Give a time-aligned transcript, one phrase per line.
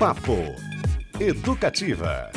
[0.00, 0.34] Papo
[1.20, 2.30] Educativa.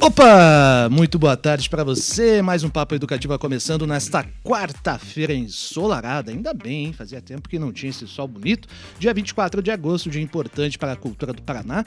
[0.00, 0.88] Opa!
[0.90, 2.42] Muito boa tarde para você.
[2.42, 6.32] Mais um Papo Educativa começando nesta quarta-feira ensolarada.
[6.32, 6.92] Ainda bem, hein?
[6.92, 8.66] Fazia tempo que não tinha esse sol bonito.
[8.98, 11.84] Dia 24 de agosto, dia importante para a cultura do Paraná.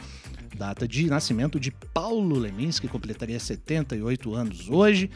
[0.58, 5.12] Data de nascimento de Paulo Lemins, que completaria 78 anos hoje.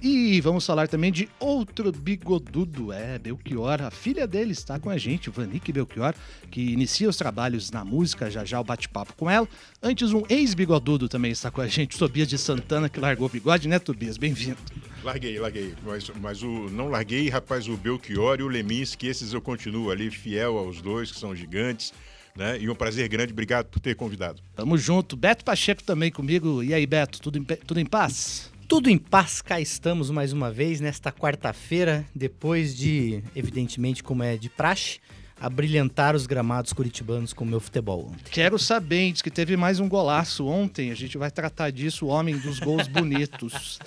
[0.00, 3.82] E vamos falar também de outro bigodudo, é, Belchior.
[3.82, 6.14] A filha dele está com a gente, Vanique Belchior,
[6.50, 9.48] que inicia os trabalhos na música, já já o bate-papo com ela.
[9.82, 13.66] Antes, um ex-bigodudo também está com a gente, Tobias de Santana, que largou o bigode,
[13.66, 14.16] né, Tobias?
[14.16, 14.58] Bem-vindo.
[15.02, 15.74] Larguei, larguei.
[15.84, 20.10] Mas, mas o, não larguei, rapaz, o Belchior e o Leminski, esses eu continuo ali,
[20.10, 21.92] fiel aos dois, que são gigantes.
[22.36, 22.56] Né?
[22.60, 24.40] E um prazer grande, obrigado por ter convidado.
[24.54, 25.16] Tamo junto.
[25.16, 26.62] Beto Pacheco também comigo.
[26.62, 28.52] E aí, Beto, tudo em, tudo em paz?
[28.68, 34.36] Tudo em paz, cá estamos mais uma vez nesta quarta-feira, depois de, evidentemente, como é
[34.36, 35.00] de praxe,
[35.40, 38.30] a brilhantar os gramados curitibanos com o meu futebol ontem.
[38.30, 42.08] Quero saber, diz que teve mais um golaço ontem, a gente vai tratar disso, o
[42.10, 43.78] homem dos gols bonitos.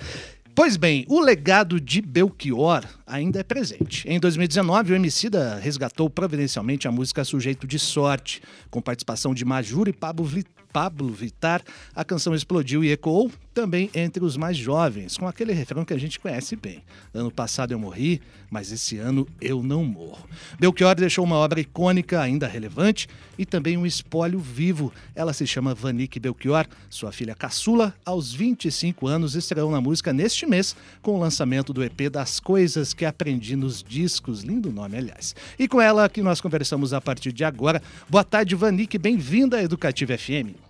[0.55, 4.09] Pois bem, o legado de Belchior ainda é presente.
[4.09, 8.41] Em 2019, o Emicida resgatou providencialmente a música Sujeito de Sorte,
[8.71, 10.25] com participação de Majuro e Pablo
[10.71, 11.61] Pablo Vittar,
[11.95, 15.97] a canção explodiu e ecoou também entre os mais jovens, com aquele refrão que a
[15.97, 16.81] gente conhece bem.
[17.13, 20.27] Ano passado eu morri, mas esse ano eu não morro.
[20.59, 24.93] Belchior deixou uma obra icônica, ainda relevante, e também um espólio vivo.
[25.13, 30.45] Ela se chama Vanique Belchior, sua filha caçula, aos 25 anos, estreou na música neste
[30.45, 34.43] mês, com o lançamento do EP Das Coisas que Aprendi nos Discos.
[34.43, 35.35] Lindo nome, aliás.
[35.59, 37.81] E com ela que nós conversamos a partir de agora.
[38.09, 40.60] Boa tarde, Vanique, bem-vinda à Educativa FM.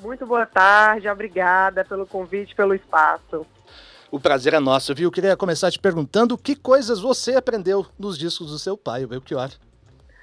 [0.00, 3.46] Muito boa tarde, obrigada pelo convite, pelo espaço.
[4.10, 5.10] O prazer é nosso, viu?
[5.10, 9.50] Queria começar te perguntando que coisas você aprendeu nos discos do seu pai, o Belchior.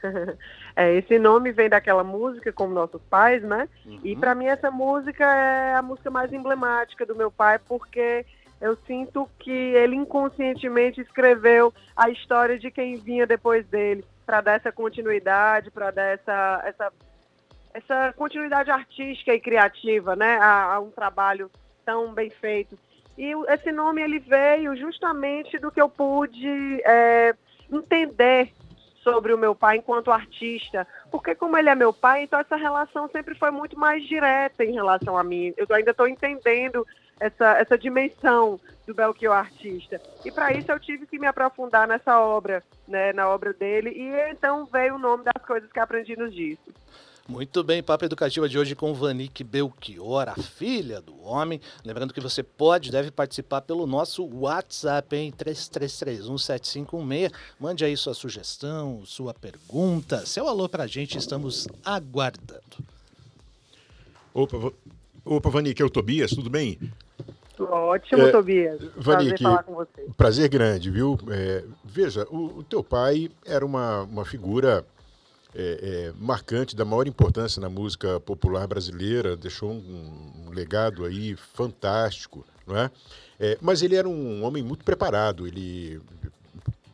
[0.75, 3.67] é, esse nome vem daquela música, como nossos pais, né?
[3.85, 3.99] Uhum.
[4.03, 8.25] E para mim essa música é a música mais emblemática do meu pai, porque
[8.61, 14.53] eu sinto que ele inconscientemente escreveu a história de quem vinha depois dele, para dar
[14.53, 16.93] essa continuidade, para dar essa, essa
[17.75, 21.51] essa continuidade artística e criativa, né, a, a, um trabalho
[21.83, 22.79] tão bem feito.
[23.17, 27.35] E esse nome ele veio justamente do que eu pude é,
[27.69, 28.51] entender
[29.03, 33.09] sobre o meu pai enquanto artista, porque como ele é meu pai, então essa relação
[33.09, 35.53] sempre foi muito mais direta em relação a mim.
[35.57, 36.87] Eu ainda estou entendendo
[37.19, 40.01] essa, essa dimensão do Belchior artista.
[40.23, 44.31] E para isso eu tive que me aprofundar nessa obra, né, na obra dele, e
[44.31, 46.73] então veio o nome das coisas que aprendi nos discos.
[47.27, 51.59] Muito bem, Papo Educativa de hoje com Vanique Belchior, a filha do homem.
[51.83, 57.31] Lembrando que você pode, deve participar pelo nosso WhatsApp, em 33317516.
[57.59, 62.61] Mande aí sua sugestão, sua pergunta, seu alô pra gente, estamos aguardando.
[64.31, 64.71] Opa,
[65.25, 66.77] opa Vanique, é o Tobias, tudo bem?
[67.57, 68.79] Ótimo, é, Tobias.
[68.95, 70.07] Vanique, prazer falar com você.
[70.15, 71.17] Prazer grande, viu?
[71.31, 74.85] É, veja, o, o, teu pai era uma, uma figura
[75.55, 81.35] é, é, marcante, da maior importância na música popular brasileira, deixou um, um legado aí
[81.53, 82.91] fantástico, não é?
[83.39, 83.57] é?
[83.61, 86.01] Mas ele era um homem muito preparado, ele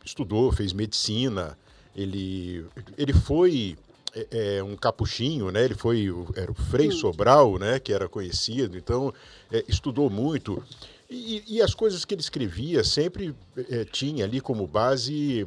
[0.04, 1.58] estudou, fez medicina,
[1.94, 2.64] ele,
[2.96, 3.76] ele foi
[4.14, 5.64] é, é um capuchinho, né?
[5.64, 6.06] Ele foi
[6.36, 7.80] era o Frei Sobral, né?
[7.80, 9.12] Que era conhecido, então
[9.50, 10.62] é, estudou muito
[11.10, 13.34] e, e, as coisas que ele escrevia sempre
[13.68, 15.46] é, tinha ali como base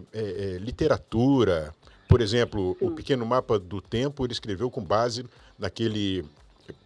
[0.61, 1.73] literatura,
[2.07, 2.85] por exemplo, Sim.
[2.85, 5.25] o Pequeno Mapa do Tempo ele escreveu com base
[5.57, 6.25] naquele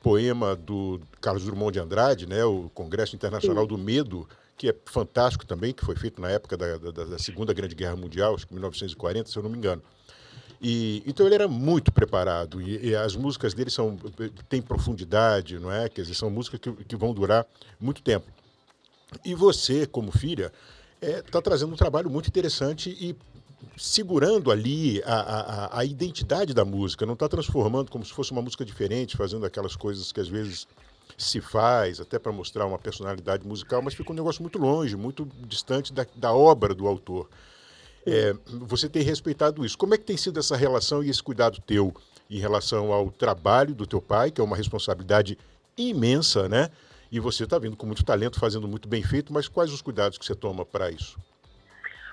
[0.01, 3.69] poema do Carlos Drummond de Andrade, né, o Congresso Internacional Sim.
[3.69, 7.53] do Medo, que é fantástico também, que foi feito na época da, da, da Segunda
[7.53, 9.81] Grande Guerra Mundial, acho que 1940, se eu não me engano.
[10.61, 13.97] E, então ele era muito preparado e, e, as músicas dele são
[14.49, 15.87] têm profundidade, não é?
[15.87, 17.45] Quer dizer, são músicas que, que vão durar
[17.79, 18.27] muito tempo.
[19.23, 20.51] E você, como filha,
[21.01, 23.15] está é, tá trazendo um trabalho muito interessante e
[23.77, 28.41] segurando ali a, a, a identidade da música, não está transformando como se fosse uma
[28.41, 30.67] música diferente, fazendo aquelas coisas que às vezes
[31.17, 35.27] se faz, até para mostrar uma personalidade musical, mas fica um negócio muito longe, muito
[35.47, 37.29] distante da, da obra do autor.
[38.05, 39.77] É, você tem respeitado isso.
[39.77, 41.93] Como é que tem sido essa relação e esse cuidado teu
[42.29, 45.37] em relação ao trabalho do teu pai, que é uma responsabilidade
[45.77, 46.69] imensa, né?
[47.11, 50.17] E você está vindo com muito talento, fazendo muito bem feito, mas quais os cuidados
[50.17, 51.17] que você toma para isso?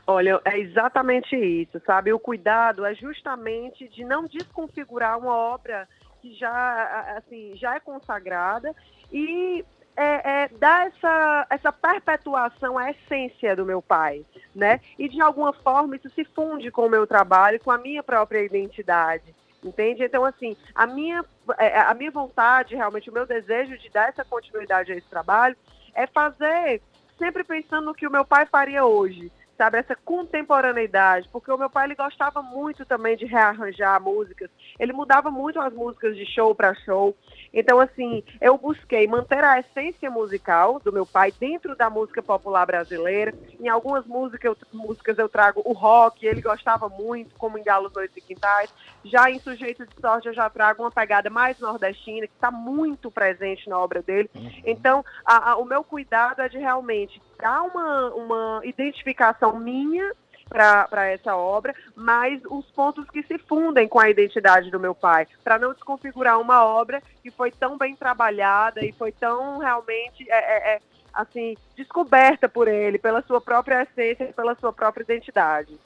[0.06, 2.12] Olha, é exatamente isso, sabe?
[2.12, 5.88] O cuidado é justamente de não desconfigurar uma obra
[6.23, 8.73] que já, assim, já é consagrada
[9.11, 9.64] e
[9.97, 14.25] é, é, dar essa, essa perpetuação à essência do meu pai,
[14.55, 14.81] né?
[14.99, 18.44] E de alguma forma isso se funde com o meu trabalho, com a minha própria
[18.44, 20.05] identidade, entende?
[20.05, 21.25] Então, assim, a minha,
[21.58, 25.56] é, a minha vontade, realmente, o meu desejo de dar essa continuidade a esse trabalho
[25.94, 26.81] é fazer
[27.19, 31.70] sempre pensando no que o meu pai faria hoje, sabe, essa contemporaneidade, porque o meu
[31.70, 36.55] pai ele gostava muito também de rearranjar músicas, ele mudava muito as músicas de show
[36.55, 37.17] para show.
[37.53, 42.67] Então, assim, eu busquei manter a essência musical do meu pai dentro da música popular
[42.67, 43.32] brasileira.
[43.58, 47.93] Em algumas músicas eu, músicas eu trago o rock, ele gostava muito, como em Galos
[47.94, 48.73] Noites e Quintais.
[49.05, 53.11] Já em Sujeito de Sorte eu já trago uma pegada mais nordestina, que está muito
[53.11, 54.29] presente na obra dele.
[54.35, 54.50] Uhum.
[54.64, 60.12] Então, a, a, o meu cuidado é de realmente dar uma, uma identificação minha
[60.49, 65.27] para essa obra, mas os pontos que se fundem com a identidade do meu pai,
[65.43, 70.35] para não desconfigurar uma obra que foi tão bem trabalhada e foi tão realmente é,
[70.37, 70.81] é, é,
[71.12, 75.77] assim descoberta por ele, pela sua própria essência, pela sua própria identidade.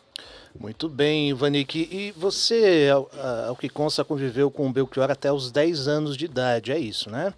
[0.59, 1.89] Muito bem, Ivanique.
[1.91, 3.09] E você, ao,
[3.49, 7.09] ao, que consta, conviveu com o Belchior até os 10 anos de idade, é isso,
[7.09, 7.33] né?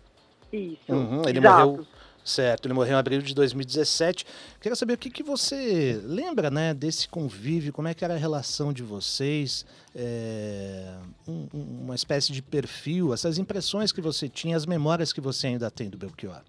[0.53, 0.81] Isso.
[0.89, 1.67] Uhum, ele Exato.
[1.67, 1.87] morreu
[2.25, 4.25] Certo, ele morreu em abril de 2017.
[4.61, 8.19] Queria saber o que, que você lembra né, desse convívio, como é que era a
[8.19, 10.95] relação de vocês, é,
[11.27, 15.71] um, uma espécie de perfil, essas impressões que você tinha, as memórias que você ainda
[15.71, 16.43] tem do Belchior.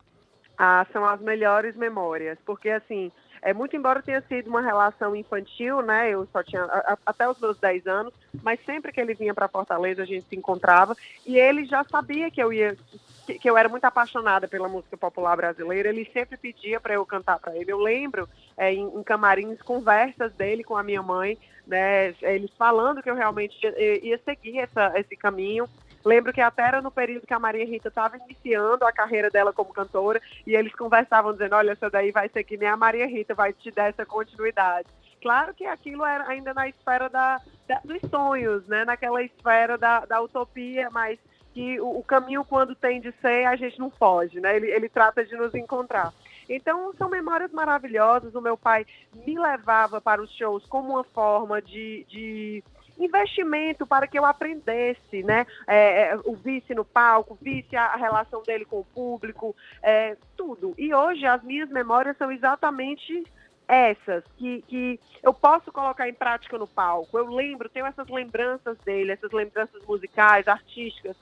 [0.58, 3.12] Ah, são as melhores memórias, porque assim,
[3.42, 6.12] é, muito embora tenha sido uma relação infantil, né?
[6.12, 9.50] Eu só tinha a, até os meus 10 anos, mas sempre que ele vinha para
[9.50, 12.78] Fortaleza a gente se encontrava e ele já sabia que eu ia
[13.26, 17.06] que, que, eu era muito apaixonada pela música popular brasileira, ele sempre pedia para eu
[17.06, 17.72] cantar para ele.
[17.72, 18.28] Eu lembro
[18.58, 23.16] é, em, em, camarins conversas dele com a minha mãe, né, eles falando que eu
[23.16, 23.56] realmente
[24.02, 25.68] ia, seguir essa, esse caminho.
[26.04, 29.54] Lembro que até era no período que a Maria Rita estava iniciando a carreira dela
[29.54, 33.08] como cantora e eles conversavam dizendo, olha, essa daí vai ser que nem a Maria
[33.08, 34.88] Rita, vai te dar essa continuidade.
[35.22, 38.84] Claro que aquilo era ainda na esfera da, da dos sonhos, né?
[38.84, 41.18] naquela esfera da, da utopia, mas
[41.54, 44.56] que o, o, caminho, quando tem de ser, a gente não foge, né?
[44.56, 46.14] Ele, ele trata de nos encontrar.
[46.50, 48.36] Então, são memórias maravilhosas.
[48.36, 48.86] O meu pai
[49.26, 52.64] me levava para os shows como uma forma de, de
[53.00, 55.46] investimento para que eu aprendesse, né?
[55.68, 60.18] É, é o vice no palco, visse a, a, relação dele com o público, é,
[60.36, 60.74] tudo.
[60.78, 63.24] E hoje as minhas memórias são exatamente
[63.68, 67.18] essas que, que eu posso colocar em prática no palco.
[67.18, 71.16] Eu lembro, tenho essas lembranças dele, essas lembranças musicais, artísticas,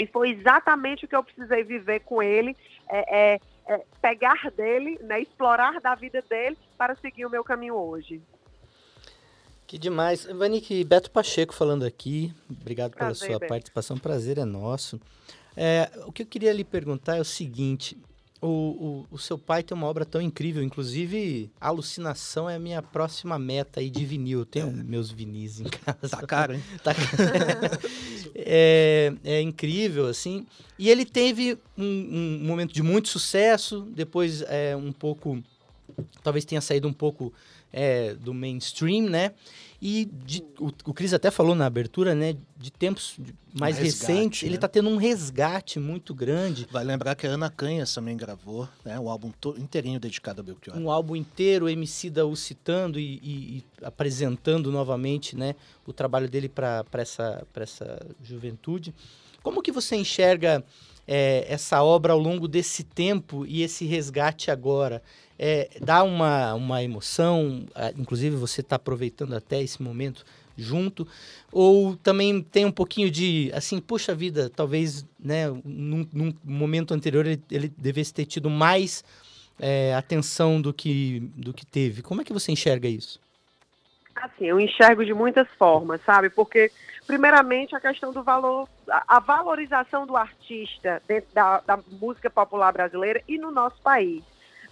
[0.00, 2.56] e foi exatamente o que eu precisei viver com ele,
[2.88, 7.74] é, é, é pegar dele, né, explorar da vida dele para seguir o meu caminho
[7.74, 8.22] hoje.
[9.66, 10.24] Que demais.
[10.24, 12.34] Vanique, Beto Pacheco falando aqui.
[12.50, 13.48] Obrigado pela Prazer, sua Beto.
[13.50, 13.98] participação.
[13.98, 14.98] Prazer é nosso.
[15.54, 17.96] É, o que eu queria lhe perguntar é o seguinte:
[18.40, 22.80] o, o, o, seu pai tem uma obra tão incrível, inclusive Alucinação é a minha
[22.80, 24.40] próxima meta aí de vinil.
[24.40, 24.70] Eu tenho é.
[24.70, 26.08] meus vinis em casa.
[26.08, 26.62] Tá caro, hein?
[26.82, 27.08] tá caro.
[28.34, 30.46] é, é, incrível, assim.
[30.78, 35.42] E ele teve um, um momento de muito sucesso, depois é, um pouco.
[36.22, 37.32] Talvez tenha saído um pouco
[37.70, 39.32] é, do mainstream, né?
[39.82, 42.36] E de, o, o Cris até falou na abertura, né?
[42.56, 43.18] De tempos
[43.54, 44.48] mais um resgate, recentes, né?
[44.48, 46.68] ele está tendo um resgate muito grande.
[46.70, 49.00] Vai lembrar que a Ana Canhas também gravou, né?
[49.00, 50.76] Um álbum inteirinho dedicado a Belchior.
[50.76, 55.54] Um álbum inteiro, o MC da o citando e, e, e, apresentando novamente, né?
[55.86, 58.94] O trabalho dele para essa, essa juventude.
[59.42, 60.62] Como que você enxerga
[61.10, 65.02] é, essa obra ao longo desse tempo e esse resgate agora?
[65.42, 67.64] é, dá uma, uma emoção,
[67.96, 70.22] inclusive você está aproveitando até esse momento
[70.54, 71.08] junto,
[71.50, 77.24] ou também tem um pouquinho de, assim, puxa vida, talvez, né, num, num momento anterior
[77.24, 79.02] ele, ele devesse ter tido mais
[79.58, 82.02] é, atenção do que, do que teve.
[82.02, 83.18] Como é que você enxerga isso?
[84.22, 86.28] Assim, eu enxergo de muitas formas, sabe?
[86.28, 86.70] Porque,
[87.06, 93.22] primeiramente, a questão do valor, a, valorização do artista dentro da, da música popular brasileira
[93.26, 94.22] e no nosso país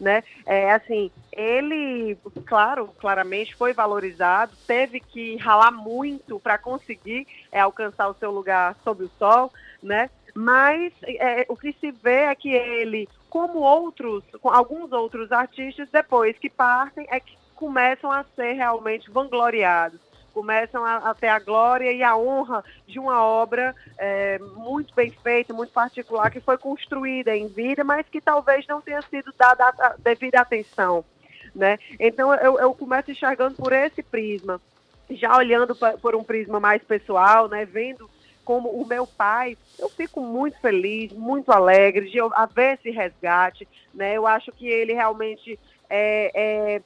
[0.00, 0.22] né?
[0.46, 8.08] É assim, ele, claro, claramente foi valorizado, teve que ralar muito para conseguir é, alcançar
[8.08, 9.52] o seu lugar sob o sol,
[9.82, 10.08] né?
[10.34, 15.88] Mas é, o que se vê é que ele, como outros, com alguns outros artistas,
[15.90, 20.00] depois que partem, é que começam a ser realmente vangloriados
[20.32, 25.10] começam a, a, ter a glória e a honra de uma obra é, muito bem
[25.10, 29.64] feita, muito particular, que foi construída em vida, mas que talvez não tenha sido dada
[29.66, 31.04] a devida atenção.
[31.52, 31.76] Né?
[31.98, 34.60] Então eu, eu começo enxergando por esse prisma,
[35.10, 37.64] já olhando pra, por um prisma mais pessoal, né?
[37.64, 38.08] vendo
[38.44, 44.14] como o meu pai, eu fico muito feliz, muito alegre de haver esse resgate, né?
[44.14, 45.58] Eu acho que ele realmente
[45.90, 46.82] é, é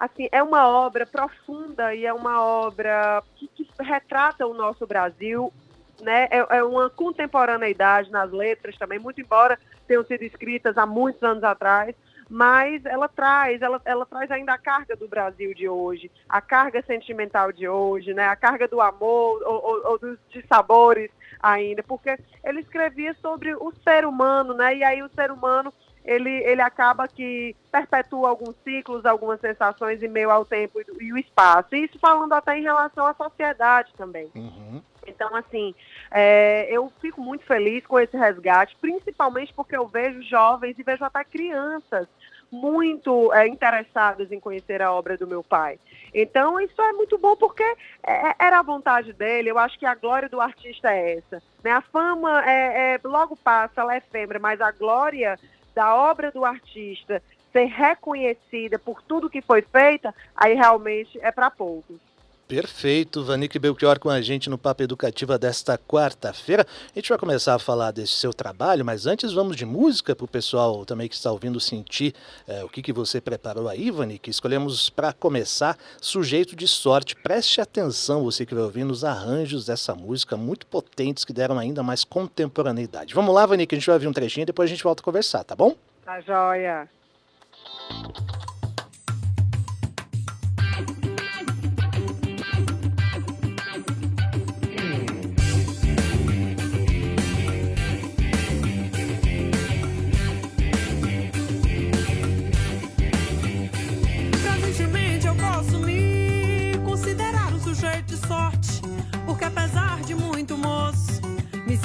[0.00, 5.52] assim, é uma obra profunda e é uma obra que, que retrata o nosso Brasil,
[6.00, 6.26] né?
[6.30, 11.44] É, é, uma contemporaneidade nas letras também, muito embora tenham sido escritas há muitos anos
[11.44, 11.94] atrás,
[12.30, 16.80] mas ela traz, ela, ela traz ainda a carga do Brasil de hoje, a carga
[16.82, 18.26] sentimental de hoje, né?
[18.26, 21.10] A carga do amor ou, ou, ou dos, de sabores
[21.42, 24.76] ainda, porque ele escrevia sobre o ser humano, né?
[24.76, 30.08] E aí o ser humano ele, ele acaba que perpetua alguns ciclos, algumas sensações em
[30.08, 31.74] meio ao tempo e, e o espaço.
[31.74, 34.30] Isso falando até em relação à sociedade também.
[34.34, 34.82] Uhum.
[35.06, 35.74] Então, assim,
[36.10, 41.04] é, eu fico muito feliz com esse resgate, principalmente porque eu vejo jovens e vejo
[41.04, 42.06] até crianças
[42.50, 45.78] muito é, interessadas em conhecer a obra do meu pai.
[46.12, 47.62] Então, isso é muito bom porque
[48.02, 49.50] é, era a vontade dele.
[49.50, 51.42] Eu acho que a glória do artista é essa.
[51.62, 51.70] Né?
[51.70, 55.38] A fama é, é, logo passa, ela é efêmera, mas a glória
[55.74, 57.22] da obra do artista
[57.52, 62.09] ser reconhecida por tudo que foi feita, aí realmente é para poucos.
[62.50, 66.66] Perfeito, Vanik Belchior com a gente no Papo Educativa desta quarta-feira.
[66.92, 70.24] A gente vai começar a falar desse seu trabalho, mas antes vamos de música para
[70.24, 72.12] o pessoal também que está ouvindo sentir
[72.48, 74.28] é, o que, que você preparou aí, Vanik.
[74.28, 77.14] Escolhemos para começar Sujeito de Sorte.
[77.14, 81.84] Preste atenção, você que vai ouvir, nos arranjos dessa música, muito potentes, que deram ainda
[81.84, 83.14] mais contemporaneidade.
[83.14, 85.04] Vamos lá, Vanik, a gente vai ouvir um trechinho e depois a gente volta a
[85.04, 85.76] conversar, tá bom?
[86.04, 86.88] Tá joia.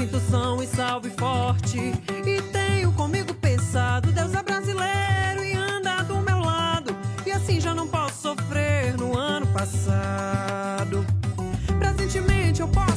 [0.06, 1.78] Sinto são e salve forte.
[2.26, 6.96] E tenho comigo pensado, Deus é brasileiro e anda do meu lado.
[7.26, 11.06] E assim já não posso sofrer no ano passado.
[11.80, 12.95] Presentemente eu posso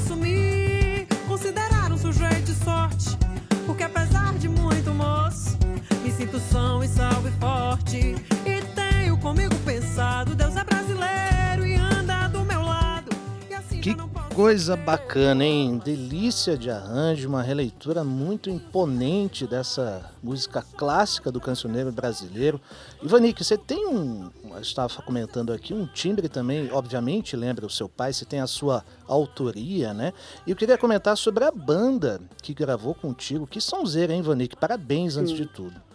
[14.38, 15.82] coisa bacana, hein?
[15.84, 22.60] Delícia de arranjo, uma releitura muito imponente dessa música clássica do cancioneiro brasileiro.
[23.02, 24.30] Ivanique, você tem um,
[24.60, 28.84] estava comentando aqui, um timbre também, obviamente lembra o seu pai, você tem a sua
[29.08, 30.12] autoria, né?
[30.46, 33.44] E eu queria comentar sobre a banda que gravou contigo.
[33.44, 34.54] Que sonzeira, hein, Ivanique?
[34.54, 35.87] Parabéns antes de tudo.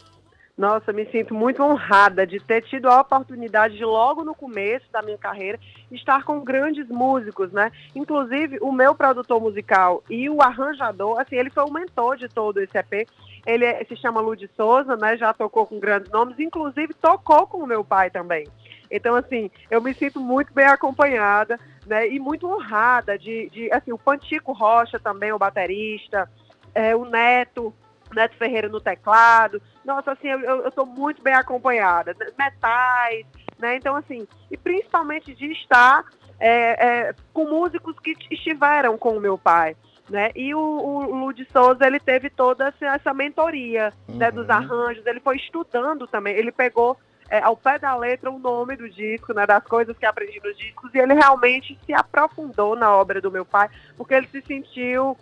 [0.56, 5.02] Nossa, me sinto muito honrada de ter tido a oportunidade de, logo no começo da
[5.02, 5.60] minha carreira,
[5.92, 7.72] estar com grandes músicos, né?
[7.96, 12.62] Inclusive, o meu produtor musical e o arranjador, assim, ele foi o mentor de todo
[12.62, 13.10] esse EP.
[13.48, 15.18] Ele é, se chama Ludi Souza, né?
[15.18, 18.48] Já tocou com grandes nomes, inclusive tocou com o meu pai também.
[18.92, 22.08] Então, assim, eu me sinto muito bem acompanhada, né?
[22.08, 26.30] E muito honrada de, de assim, o Pantico Rocha também, o baterista,
[26.76, 27.74] é, o Neto,
[28.14, 29.62] Neto Ferreira no teclado.
[29.84, 32.16] Nossa, assim, eu estou muito bem acompanhada.
[32.38, 33.26] Metais,
[33.60, 33.76] né?
[33.78, 36.06] Então, assim, e principalmente de estar
[36.40, 39.76] é, é, com músicos que estiveram com o meu pai.
[40.10, 40.32] Né?
[40.36, 44.18] E o, o Lud Souza, ele teve toda essa, essa mentoria uhum.
[44.18, 44.54] né, dos uhum.
[44.54, 46.98] arranjos, ele foi estudando também, ele pegou
[47.30, 50.58] é, ao pé da letra o nome do disco, né, das coisas que aprendi nos
[50.58, 55.18] discos, e ele realmente se aprofundou na obra do meu pai, porque ele se sentiu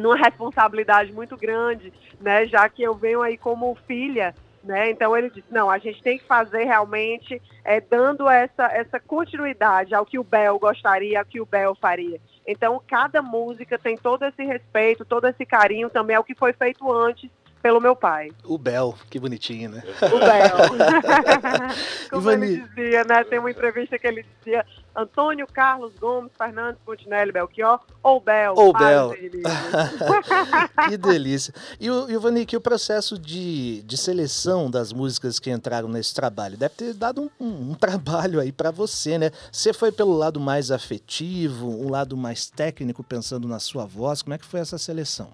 [0.00, 2.46] numa responsabilidade muito grande, né?
[2.46, 4.90] Já que eu venho aí como filha, né?
[4.90, 9.94] Então ele disse, não, a gente tem que fazer realmente é, dando essa, essa continuidade
[9.94, 12.20] ao que o Bel gostaria, ao que o Bel faria.
[12.46, 16.90] Então cada música tem todo esse respeito, todo esse carinho também ao que foi feito
[16.92, 17.30] antes
[17.68, 18.30] pelo meu pai.
[18.44, 19.82] O Bel, que bonitinho, né?
[20.00, 20.56] O Bel.
[22.08, 23.22] Como ele dizia, né?
[23.24, 24.64] Tem uma entrevista que ele dizia
[24.96, 28.54] Antônio Carlos Gomes Fernandes Montinelli Belchior ou Bel.
[28.56, 29.12] Ou Bel.
[30.88, 31.52] que delícia.
[31.78, 32.06] E o,
[32.38, 36.94] e que o processo de, de seleção das músicas que entraram nesse trabalho deve ter
[36.94, 39.30] dado um, um, um trabalho aí para você, né?
[39.52, 44.22] Você foi pelo lado mais afetivo, um lado mais técnico, pensando na sua voz.
[44.22, 45.28] Como é que foi essa seleção?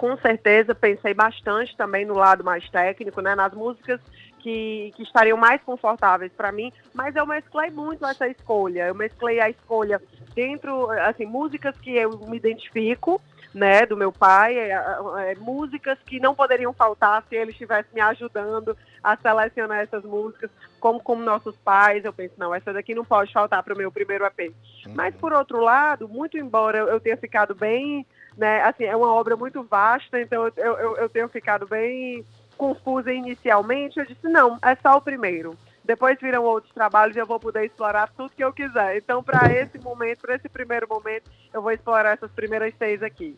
[0.00, 4.00] Com certeza pensei bastante também no lado mais técnico, né, nas músicas
[4.38, 8.86] que, que estariam mais confortáveis para mim, mas eu mesclei muito essa escolha.
[8.86, 10.00] Eu mesclei a escolha
[10.34, 13.20] dentro, assim, músicas que eu me identifico,
[13.52, 18.00] né, do meu pai, é, é, músicas que não poderiam faltar se ele estivesse me
[18.00, 23.04] ajudando a selecionar essas músicas, como como nossos pais, eu penso, não, essa daqui não
[23.04, 24.54] pode faltar para o meu primeiro EP.
[24.86, 24.94] Uhum.
[24.94, 29.36] Mas por outro lado, muito embora eu tenha ficado bem, né, assim, é uma obra
[29.36, 32.24] muito vasta, então eu, eu, eu tenho ficado bem
[32.56, 35.56] confusa inicialmente, eu disse, não, é só o primeiro.
[35.82, 38.98] Depois viram outros trabalhos e eu vou poder explorar tudo que eu quiser.
[38.98, 43.36] Então, para esse momento, para esse primeiro momento, eu vou explorar essas primeiras seis aqui.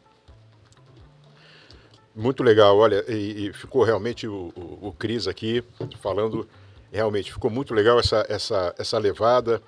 [2.14, 5.64] Muito legal, olha, e, e ficou realmente o, o, o, Cris aqui
[5.99, 6.46] falando,
[6.92, 9.62] realmente ficou muito legal essa, essa, essa levada.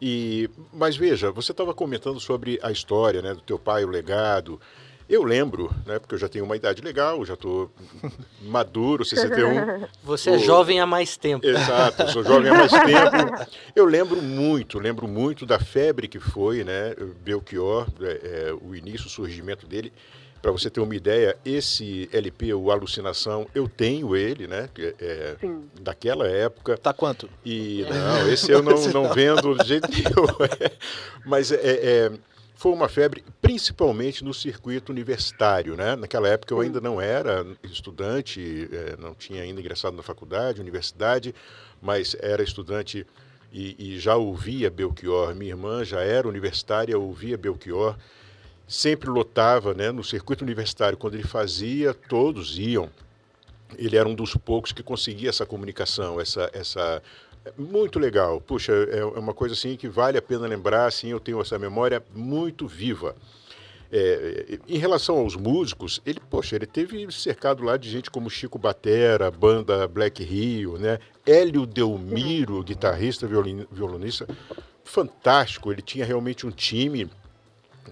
[0.00, 4.60] E, mas veja, você estava comentando sobre a história né, do teu pai, o legado.
[5.08, 7.70] Eu lembro, né, porque eu já tenho uma idade legal, já estou
[8.42, 9.86] maduro, 61.
[10.02, 11.46] Você é jovem há mais tempo.
[11.46, 13.50] Exato, eu sou jovem há mais tempo.
[13.74, 19.06] Eu lembro muito, lembro muito da febre que foi, né, Belchior, é, é, o início,
[19.06, 19.92] o surgimento dele.
[20.42, 24.68] Para você ter uma ideia, esse LP, o Alucinação, eu tenho ele, né?
[25.00, 25.34] É,
[25.80, 26.76] daquela época.
[26.76, 27.28] Tá quanto?
[27.44, 30.26] E não, esse eu não, não vendo de jeito nenhum.
[31.24, 32.12] Mas é, é
[32.56, 35.76] foi uma febre principalmente no circuito universitário.
[35.76, 35.94] Né?
[35.94, 41.34] Naquela época eu ainda não era estudante, é, não tinha ainda ingressado na faculdade, universidade,
[41.80, 43.06] mas era estudante
[43.52, 45.34] e, e, já ouvia Belchior.
[45.34, 47.96] Minha irmã já era universitária, ouvia Belchior.
[48.66, 52.90] Sempre lotava né, no circuito universitário, quando ele fazia, todos iam.
[53.76, 57.02] Ele era um dos poucos que conseguia essa comunicação, essa, essa
[57.56, 58.40] muito legal.
[58.40, 61.58] Puxa, é, é uma coisa assim que vale a pena lembrar, assim, eu tenho essa
[61.58, 63.14] memória muito viva.
[63.90, 68.58] É, em relação aos músicos, ele, poxa, ele teve cercado lá de gente como Chico
[68.58, 70.98] Batera, banda Black Rio, né?
[71.24, 74.26] Hélio Delmiro, guitarrista, violonista,
[74.82, 75.70] fantástico.
[75.70, 77.08] Ele tinha realmente um time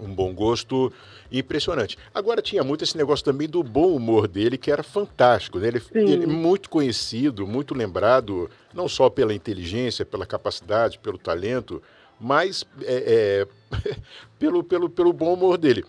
[0.01, 0.91] um bom gosto
[1.31, 1.97] impressionante.
[2.13, 5.59] Agora tinha muito esse negócio também do bom humor dele, que era fantástico.
[5.59, 5.67] Né?
[5.67, 11.81] Ele, ele muito conhecido, muito lembrado, não só pela inteligência, pela capacidade, pelo talento,
[12.19, 13.97] mas é, é,
[14.37, 15.83] pelo, pelo, pelo bom humor dele.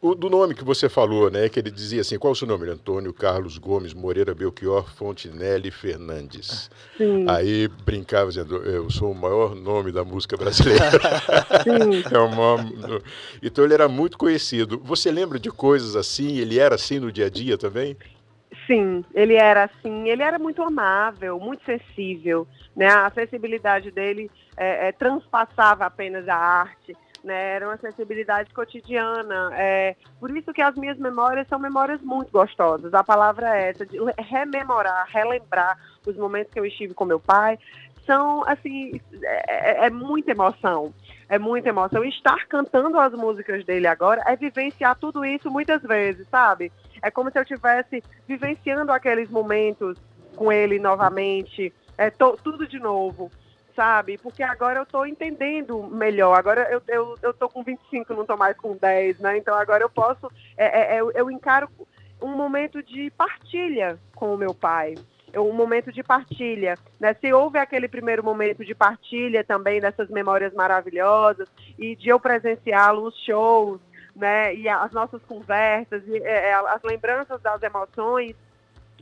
[0.00, 1.48] O, do nome que você falou, né?
[1.48, 2.70] Que ele dizia assim: qual é o seu nome?
[2.70, 6.70] Antônio Carlos Gomes Moreira Belchior Fontinelli Fernandes.
[6.96, 7.28] Sim.
[7.28, 10.88] Aí brincava dizendo: eu sou o maior nome da música brasileira.
[11.64, 11.98] Sim.
[12.94, 13.02] é.
[13.42, 14.80] Então ele era muito conhecido.
[14.84, 16.38] Você lembra de coisas assim?
[16.38, 17.96] Ele era assim no dia a dia também?
[18.68, 20.08] Sim, ele era assim.
[20.08, 22.46] Ele era muito amável, muito sensível.
[22.76, 22.86] Né?
[22.86, 27.54] A sensibilidade dele é, é, transpassava apenas a arte né?
[27.54, 29.50] Era uma sensibilidade cotidiana.
[29.54, 32.92] É, por isso que as minhas memórias são memórias muito gostosas.
[32.94, 35.76] A palavra é essa, de rememorar, relembrar
[36.06, 37.58] os momentos que eu estive com meu pai.
[38.06, 40.94] São, assim, é, é, é muita emoção.
[41.28, 42.02] É muita emoção.
[42.04, 46.72] Estar cantando as músicas dele agora é vivenciar tudo isso muitas vezes, sabe?
[47.02, 49.98] É como se eu estivesse vivenciando aqueles momentos
[50.36, 53.30] com ele novamente, é, to, tudo de novo
[53.74, 54.18] sabe?
[54.18, 56.36] Porque agora eu estou entendendo melhor.
[56.36, 59.38] Agora eu, eu, eu com 25, não estou mais com 10, né?
[59.38, 60.28] Então agora eu posso.
[60.56, 61.68] É, é, eu, eu encaro
[62.20, 64.96] um momento de partilha com o meu pai
[65.36, 66.74] um momento de partilha.
[66.98, 67.14] Né?
[67.14, 73.04] Se houve aquele primeiro momento de partilha também dessas memórias maravilhosas e de eu presenciá-lo
[73.04, 73.80] nos shows,
[74.18, 74.54] né?
[74.54, 78.34] E as nossas conversas, e, é, é as lembranças das emoções,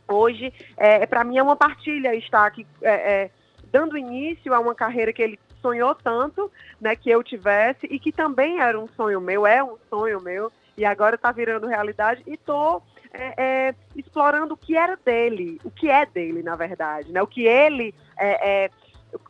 [0.07, 3.31] hoje, é, para mim é uma partilha estar aqui é, é
[3.73, 6.51] dando início a uma carreira que ele sonhou tanto,
[6.81, 10.53] né, que eu tivesse e que também era um sonho meu, é um sonho meu
[10.77, 15.71] e agora está virando realidade e estou é, é, explorando o que era dele, o
[15.71, 18.71] que é dele, na verdade, né, o que ele é, é,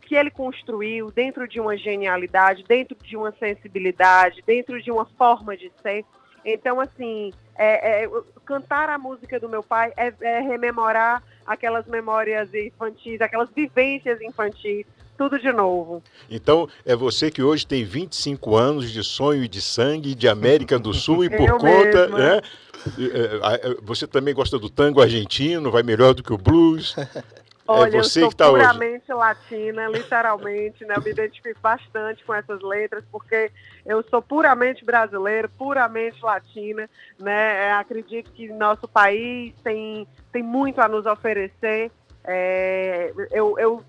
[0.03, 5.57] que ele construiu dentro de uma genialidade, dentro de uma sensibilidade, dentro de uma forma
[5.57, 6.05] de ser.
[6.45, 8.11] Então, assim, é, é,
[8.45, 14.87] cantar a música do meu pai é, é rememorar aquelas memórias infantis, aquelas vivências infantis,
[15.17, 16.03] tudo de novo.
[16.31, 20.79] Então, é você que hoje tem 25 anos de sonho e de sangue de América
[20.79, 22.19] do Sul e por conta, mesma.
[22.19, 22.41] né?
[22.99, 26.95] É, é, você também gosta do tango argentino, vai melhor do que o blues.
[27.69, 29.19] É Olha, é você eu sou que tá puramente hoje.
[29.19, 30.95] latina, literalmente, né?
[30.97, 33.51] Eu me identifico bastante com essas letras, porque
[33.85, 37.73] eu sou puramente brasileira, puramente latina, né?
[37.73, 41.91] acredito que nosso país tem, tem muito a nos oferecer.
[42.25, 43.85] É, eu, eu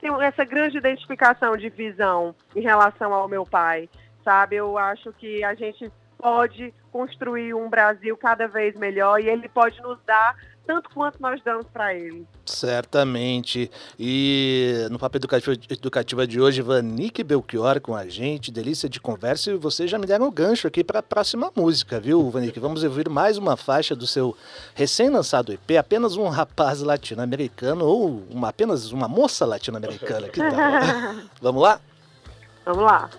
[0.00, 3.88] tenho essa grande identificação de visão em relação ao meu pai,
[4.24, 4.56] sabe?
[4.56, 9.80] Eu acho que a gente pode construir um Brasil cada vez melhor e ele pode
[9.82, 12.26] nos dar tanto quanto nós damos para ele.
[12.44, 13.70] Certamente.
[13.98, 19.50] E no Papo Educativo, Educativa de hoje, Vanique Belchior com a gente, delícia de conversa.
[19.50, 22.58] E vocês já me deram o um gancho aqui para a próxima música, viu, Vanique?
[22.58, 24.36] Vamos ouvir mais uma faixa do seu
[24.74, 30.28] recém-lançado EP, apenas um rapaz latino-americano ou uma, apenas uma moça latino-americana.
[30.28, 30.50] Que tal?
[31.40, 31.80] Vamos lá?
[32.64, 33.10] Vamos lá.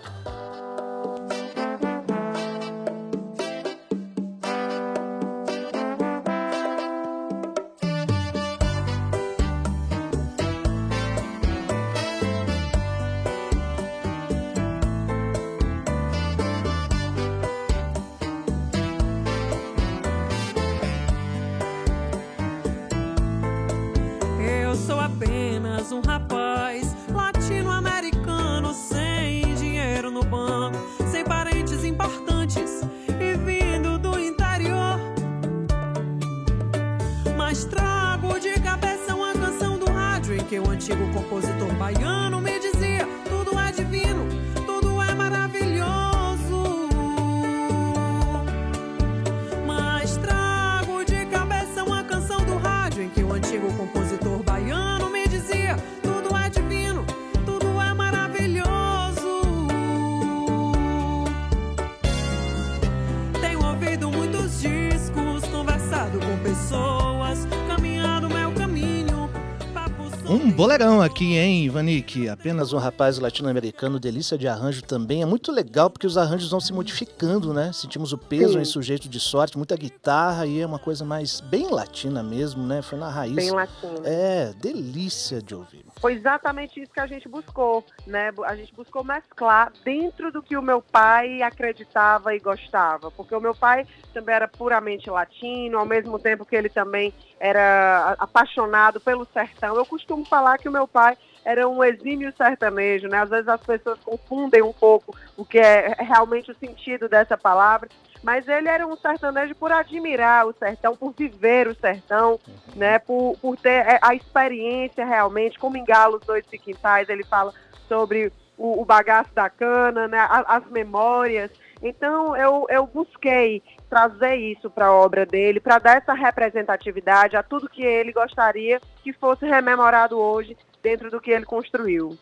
[70.36, 72.28] Boleirão aqui, hein, Vanik?
[72.28, 75.22] Apenas um rapaz latino-americano, delícia de arranjo também.
[75.22, 77.72] É muito legal porque os arranjos vão se modificando, né?
[77.72, 78.60] Sentimos o peso Sim.
[78.60, 82.82] em sujeito de sorte, muita guitarra e é uma coisa mais bem latina mesmo, né?
[82.82, 83.34] Foi na raiz.
[83.34, 84.00] Bem latina.
[84.04, 85.86] É, delícia de ouvir.
[86.00, 88.30] Foi exatamente isso que a gente buscou, né?
[88.44, 93.40] A gente buscou mesclar dentro do que o meu pai acreditava e gostava, porque o
[93.40, 99.26] meu pai também era puramente latino, ao mesmo tempo que ele também era apaixonado pelo
[99.26, 99.76] sertão.
[99.76, 101.16] Eu costumo falar que o meu pai
[101.48, 103.22] era um exímio sertanejo, né?
[103.22, 107.88] Às vezes as pessoas confundem um pouco o que é realmente o sentido dessa palavra,
[108.22, 112.38] mas ele era um sertanejo por admirar o sertão, por viver o sertão,
[112.76, 112.98] né?
[112.98, 117.54] Por, por ter é, a experiência realmente, como engala os dois quintais, ele fala
[117.88, 120.18] sobre o, o bagaço da cana, né?
[120.28, 121.50] as, as memórias.
[121.82, 127.42] Então eu, eu busquei trazer isso para a obra dele, para dar essa representatividade a
[127.42, 132.16] tudo que ele gostaria que fosse rememorado hoje dentro do que ele construiu.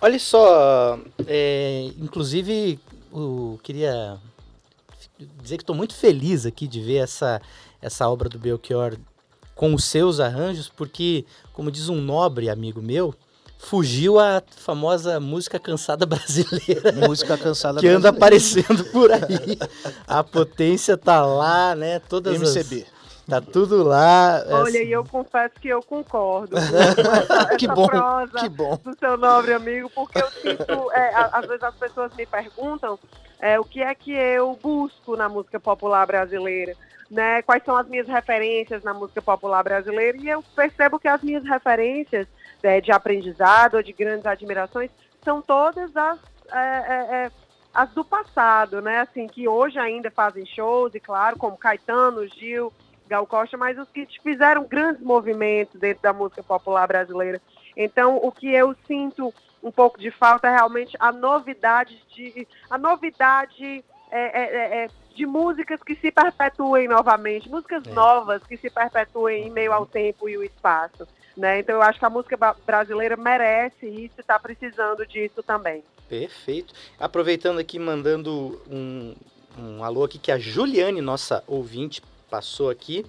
[0.00, 2.78] Olha só, é, inclusive,
[3.12, 4.18] eu queria
[5.40, 7.40] dizer que estou muito feliz aqui de ver essa,
[7.80, 8.96] essa obra do Belchior
[9.54, 13.14] com os seus arranjos, porque, como diz um nobre amigo meu,
[13.58, 16.92] fugiu a famosa música cansada brasileira.
[16.92, 19.58] Música cansada que anda aparecendo por aí.
[20.06, 21.98] A potência tá lá, né?
[22.00, 22.82] Todas MCB.
[22.82, 22.95] As...
[23.28, 24.44] Tá tudo lá.
[24.50, 28.78] Olha, e eu confesso que eu concordo essa, que bom, prosa que bom.
[28.84, 32.96] do seu nobre amigo, porque eu sinto, é, às vezes as pessoas me perguntam
[33.40, 36.74] é, o que é que eu busco na música popular brasileira,
[37.10, 37.42] né?
[37.42, 40.16] Quais são as minhas referências na música popular brasileira?
[40.18, 42.28] E eu percebo que as minhas referências
[42.62, 44.90] é, de aprendizado ou de grandes admirações
[45.24, 46.18] são todas as
[46.52, 47.30] é, é, é,
[47.74, 49.00] as do passado, né?
[49.00, 52.72] Assim, que hoje ainda fazem shows, e claro, como Caetano, Gil,
[53.08, 57.40] Gal Costa, mas os que fizeram grandes movimentos dentro da música popular brasileira.
[57.76, 62.78] Então, o que eu sinto um pouco de falta é realmente a novidade de a
[62.78, 67.90] novidade é, é, é, é de músicas que se perpetuem novamente, músicas é.
[67.90, 71.08] novas que se perpetuem em meio ao tempo e o espaço.
[71.36, 71.60] Né?
[71.60, 75.82] Então eu acho que a música brasileira merece isso e está precisando disso também.
[76.08, 76.72] Perfeito.
[77.00, 79.14] Aproveitando aqui, mandando um,
[79.58, 82.00] um alô aqui que a Juliane, nossa ouvinte,
[82.36, 83.04] passou aqui.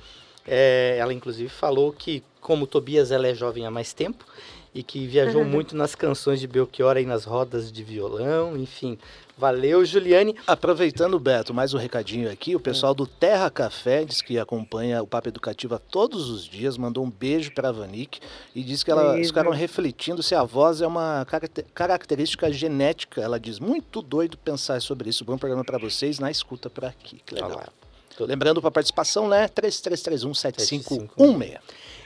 [0.47, 4.25] É, ela inclusive falou que, como Tobias, ela é jovem há mais tempo
[4.73, 5.49] e que viajou uhum.
[5.49, 8.97] muito nas canções de Belchior e nas rodas de violão, enfim.
[9.37, 10.35] Valeu, Juliane.
[10.45, 12.55] Aproveitando, Beto, mais um recadinho aqui.
[12.55, 17.03] O pessoal do Terra Café diz que acompanha o Papo Educativa todos os dias, mandou
[17.03, 18.19] um beijo para a Vanique
[18.55, 21.25] e diz que elas ficaram refletindo se a voz é uma
[21.73, 23.21] característica genética.
[23.21, 25.25] Ela diz, muito doido pensar sobre isso.
[25.25, 27.19] Bom programa para vocês, na escuta por aqui.
[27.25, 27.63] Que legal.
[27.63, 27.86] Ah
[28.25, 29.49] Lembrando para participação, né?
[29.49, 31.59] 33317516.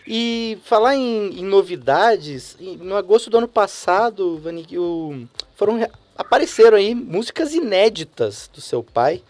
[0.08, 5.80] E falar em, em novidades, no agosto do ano passado, Vani, o, foram
[6.18, 9.24] apareceram aí músicas inéditas do seu pai.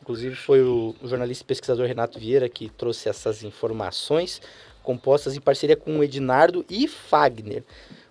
[0.00, 4.40] Inclusive foi o, o jornalista e pesquisador Renato Vieira que trouxe essas informações,
[4.82, 7.64] compostas em parceria com o Ednardo e Fagner.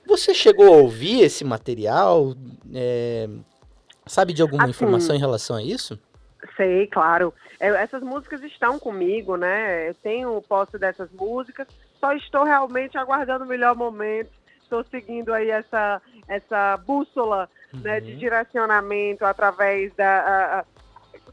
[0.06, 2.36] Você chegou a ouvir esse material?
[2.74, 3.30] É,
[4.06, 5.98] sabe de alguma assim, informação em relação a isso?
[6.55, 7.34] Sei, claro.
[7.60, 9.89] É, essas músicas estão comigo, né?
[9.89, 11.67] Eu tenho posse dessas músicas,
[11.99, 14.31] só estou realmente aguardando o melhor momento.
[14.62, 17.81] Estou seguindo aí essa, essa bússola uhum.
[17.81, 18.17] né, de uhum.
[18.17, 20.19] direcionamento através da.
[20.19, 20.65] A, a,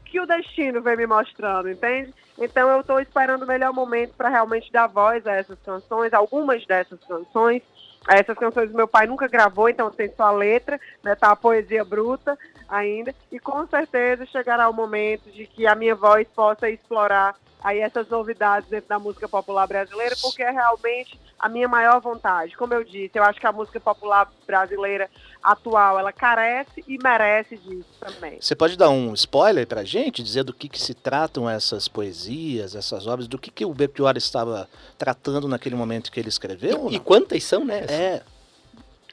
[0.05, 2.13] que o destino vem me mostrando, entende?
[2.37, 6.65] Então eu estou esperando o melhor momento para realmente dar voz a essas canções, algumas
[6.65, 7.63] dessas canções.
[8.07, 11.85] Essas canções meu pai nunca gravou, então tem só a letra, né, tá a poesia
[11.85, 12.37] bruta
[12.67, 13.13] ainda.
[13.31, 18.07] E com certeza chegará o momento de que a minha voz possa explorar aí essas
[18.09, 22.57] novidades dentro da música popular brasileira, porque é realmente a minha maior vontade.
[22.57, 25.09] Como eu disse, eu acho que a música popular brasileira
[25.41, 28.37] atual, ela carece e merece disso também.
[28.39, 32.75] Você pode dar um spoiler pra gente, dizer do que, que se tratam essas poesias,
[32.75, 36.89] essas obras, do que, que o Belchior estava tratando naquele momento que ele escreveu?
[36.89, 37.85] E, e quantas são, né?
[37.89, 38.21] É.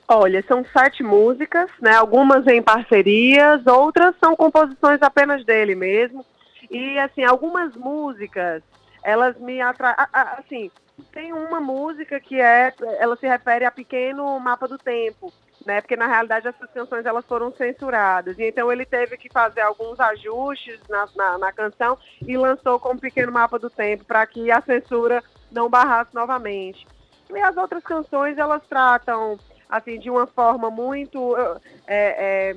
[0.08, 1.94] Olha, são sete músicas, né?
[1.94, 6.26] Algumas em parcerias, outras são composições apenas dele mesmo.
[6.70, 8.62] E, assim, algumas músicas,
[9.02, 9.96] elas me atraem.
[10.12, 10.70] Assim,
[11.12, 15.32] tem uma música que é, ela se refere a Pequeno Mapa do Tempo,
[15.64, 15.80] né?
[15.80, 18.38] Porque na realidade essas canções elas foram censuradas.
[18.38, 23.00] E então ele teve que fazer alguns ajustes na, na, na canção e lançou como
[23.00, 26.86] Pequeno Mapa do Tempo para que a censura não barrasse novamente.
[27.30, 31.36] E as outras canções elas tratam assim de uma forma muito
[31.86, 32.54] é,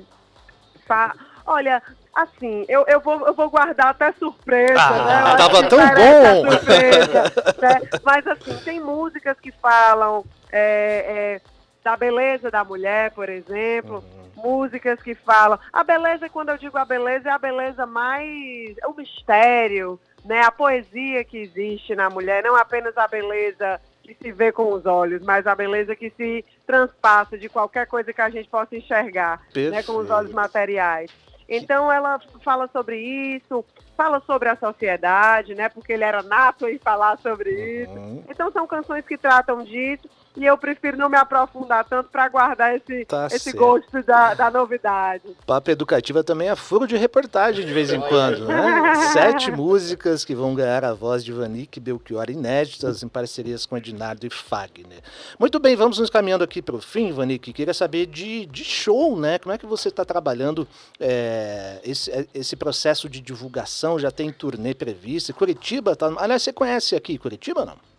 [1.46, 1.80] olha
[2.14, 5.36] Assim, eu, eu, vou, eu vou guardar até surpresa, ah, né?
[5.36, 6.50] tava tão bom!
[6.50, 7.22] Surpresa,
[7.60, 7.80] né?
[8.04, 11.40] Mas assim, tem músicas que falam é, é,
[11.82, 13.96] da beleza da mulher, por exemplo.
[13.96, 14.24] Uhum.
[14.36, 15.58] Músicas que falam.
[15.72, 18.76] A beleza, quando eu digo a beleza, é a beleza mais.
[18.86, 20.42] o mistério, né?
[20.42, 24.84] A poesia que existe na mulher, não apenas a beleza que se vê com os
[24.84, 29.40] olhos, mas a beleza que se transpassa de qualquer coisa que a gente possa enxergar,
[29.54, 31.10] né, com os olhos materiais.
[31.48, 33.64] Então ela fala sobre isso,
[33.96, 35.68] fala sobre a sociedade, né?
[35.68, 38.24] Porque ele era nato em falar sobre isso.
[38.28, 42.74] Então são canções que tratam disso e eu prefiro não me aprofundar tanto para guardar
[42.74, 45.22] esse, tá esse gosto da, da novidade.
[45.46, 48.94] Papo Educativa também é furo de reportagem de vez em quando, né?
[49.12, 54.26] Sete músicas que vão ganhar a voz de Vanique Belchior inéditas em parcerias com Ednardo
[54.26, 55.00] e Fagner.
[55.38, 57.52] Muito bem, vamos nos caminhando aqui para o fim, Vanique.
[57.52, 59.38] Queria saber de, de show, né?
[59.38, 60.66] Como é que você está trabalhando
[60.98, 63.98] é, esse, é, esse processo de divulgação?
[63.98, 65.32] Já tem turnê prevista?
[65.32, 66.12] Curitiba, tá...
[66.18, 67.93] aliás, você conhece aqui Curitiba não?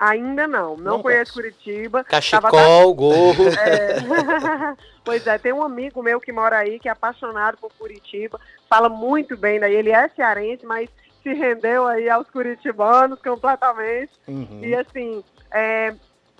[0.00, 2.02] Ainda não, não, não conheço Curitiba.
[2.02, 2.92] Cachecol, Tava...
[2.94, 3.48] gorro.
[3.50, 4.74] É...
[5.04, 8.88] pois é, tem um amigo meu que mora aí, que é apaixonado por Curitiba, fala
[8.88, 10.88] muito bem daí, ele é cearense, mas
[11.22, 14.12] se rendeu aí aos curitibanos completamente.
[14.26, 14.60] Uhum.
[14.62, 15.94] E assim, é,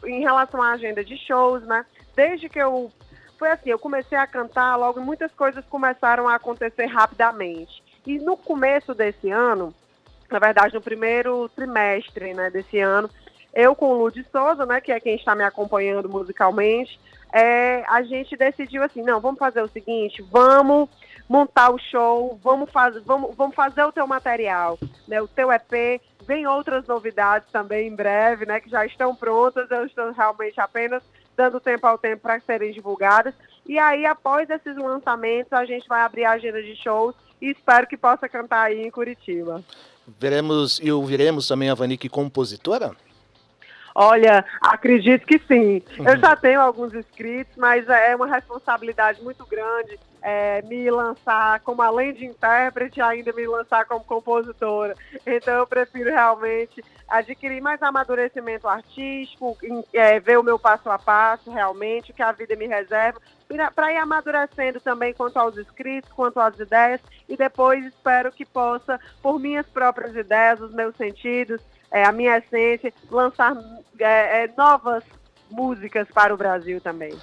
[0.05, 1.85] em relação à agenda de shows, né,
[2.17, 2.91] desde que eu,
[3.39, 7.83] foi assim, eu comecei a cantar, logo muitas coisas começaram a acontecer rapidamente.
[8.07, 9.75] E no começo desse ano,
[10.31, 13.11] na verdade, no primeiro trimestre né, desse ano,
[13.55, 16.99] eu com o Lud Souza, né, que é quem está me acompanhando musicalmente,
[17.33, 20.89] é, a gente decidiu assim, não, vamos fazer o seguinte, vamos
[21.29, 26.01] montar o show, vamos, faz, vamos, vamos fazer o teu material, né, o teu EP,
[26.27, 31.03] vem outras novidades também em breve, né, que já estão prontas, eu estou realmente apenas
[31.37, 33.35] dando tempo ao tempo para serem divulgadas,
[33.67, 37.87] e aí após esses lançamentos a gente vai abrir a agenda de shows e espero
[37.87, 39.63] que possa cantar aí em Curitiba.
[40.19, 42.91] Veremos e ouviremos também a Vanique compositora?
[43.95, 45.83] Olha, acredito que sim.
[45.99, 46.09] Uhum.
[46.09, 51.83] Eu já tenho alguns inscritos, mas é uma responsabilidade muito grande é, me lançar como
[51.83, 54.95] além de intérprete, ainda me lançar como compositora.
[55.27, 59.57] Então eu prefiro realmente adquirir mais amadurecimento artístico,
[59.93, 63.21] é, ver o meu passo a passo realmente, o que a vida me reserva,
[63.75, 69.01] para ir amadurecendo também quanto aos escritos, quanto às ideias, e depois espero que possa,
[69.21, 73.57] por minhas próprias ideias, os meus sentidos, é, a minha essência, lançar
[73.99, 75.03] é, é, novas
[75.51, 77.17] músicas para o Brasil também.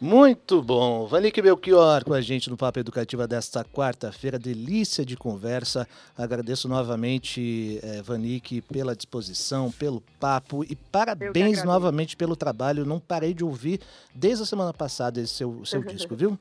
[0.00, 1.06] Muito bom.
[1.06, 4.38] Vanique Belchior com a gente no Papo Educativa desta quarta-feira.
[4.38, 5.86] Delícia de conversa.
[6.18, 12.84] Agradeço novamente, eh, Vanique, pela disposição, pelo papo e parabéns novamente pelo trabalho.
[12.84, 13.80] Não parei de ouvir
[14.14, 16.38] desde a semana passada esse seu, seu disco, viu?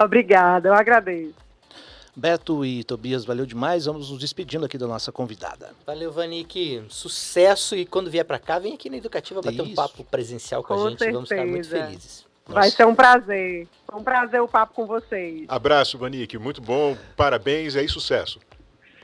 [0.00, 1.43] Obrigada, eu agradeço.
[2.16, 3.86] Beto e Tobias, valeu demais.
[3.86, 5.70] Vamos nos despedindo aqui da nossa convidada.
[5.86, 6.82] Valeu, Vanique.
[6.88, 10.74] Sucesso e quando vier para cá, vem aqui na Educativa bater um papo presencial com,
[10.74, 10.98] com a gente.
[10.98, 11.12] Certeza.
[11.12, 12.26] Vamos ficar muito felizes.
[12.46, 12.60] Nossa.
[12.60, 13.66] Vai ser um prazer.
[13.92, 15.44] um prazer o papo com vocês.
[15.48, 16.38] Abraço, Vanique.
[16.38, 16.96] Muito bom.
[17.16, 18.38] Parabéns e sucesso.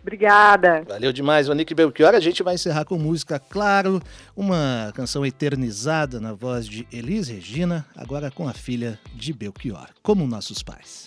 [0.00, 0.82] Obrigada.
[0.86, 2.14] Valeu demais, Vanique Belchior.
[2.14, 4.00] A gente vai encerrar com música, claro,
[4.34, 10.26] uma canção eternizada na voz de Elis Regina, agora com a filha de Belchior, como
[10.26, 11.06] nossos pais.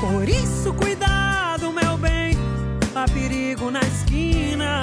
[0.00, 2.34] Por isso, cuidado, meu bem,
[2.94, 4.80] há perigo na esquina.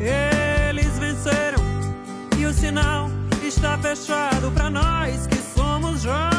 [0.00, 1.62] Eles venceram
[2.36, 3.08] e o sinal
[3.46, 6.29] está fechado para nós que somos jovens.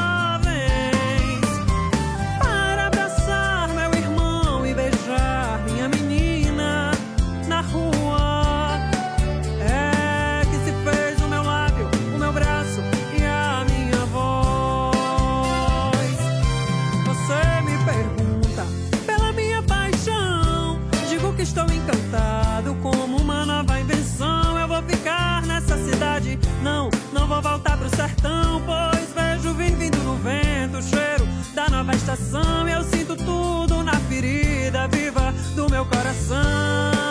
[27.42, 28.62] Voltar pro sertão.
[28.66, 32.68] Pois vejo vir vindo no vento o cheiro da nova estação.
[32.68, 37.11] Eu sinto tudo na ferida viva do meu coração.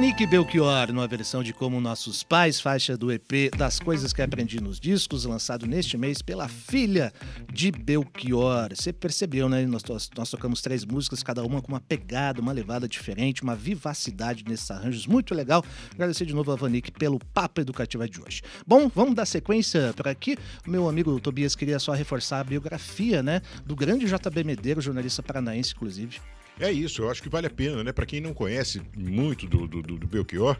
[0.00, 4.58] Vanik Belchior, numa versão de Como Nossos Pais, faixa do EP Das Coisas que Aprendi
[4.58, 7.12] nos Discos, lançado neste mês pela filha
[7.52, 8.70] de Belchior.
[8.74, 9.66] Você percebeu, né?
[9.66, 9.82] Nós,
[10.16, 14.70] nós- tocamos três músicas, cada uma com uma pegada, uma levada diferente, uma vivacidade nesses
[14.70, 15.06] arranjos.
[15.06, 15.62] Muito legal.
[15.92, 18.40] Agradecer de novo a Vanik pelo papo educativo de hoje.
[18.66, 20.34] Bom, vamos dar sequência por aqui.
[20.66, 23.42] Meu amigo Tobias queria só reforçar a biografia, né?
[23.66, 26.20] Do grande JB Medeiro, jornalista paranaense, inclusive.
[26.60, 27.90] É isso, eu acho que vale a pena, né?
[27.92, 30.56] Para quem não conhece muito do, do, do Belchior,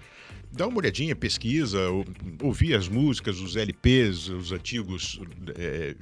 [0.51, 2.07] dá uma olhadinha, pesquisa, ou-
[2.43, 5.21] ouvir as músicas, os LPs, os antigos
[5.57, 5.95] é,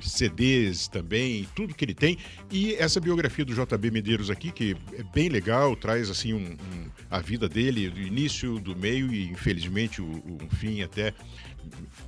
[0.00, 2.18] CDs também, tudo que ele tem.
[2.50, 6.90] E essa biografia do JB Medeiros aqui, que é bem legal, traz assim um- um-
[7.10, 11.12] a vida dele, do início, do meio e infelizmente o, o fim até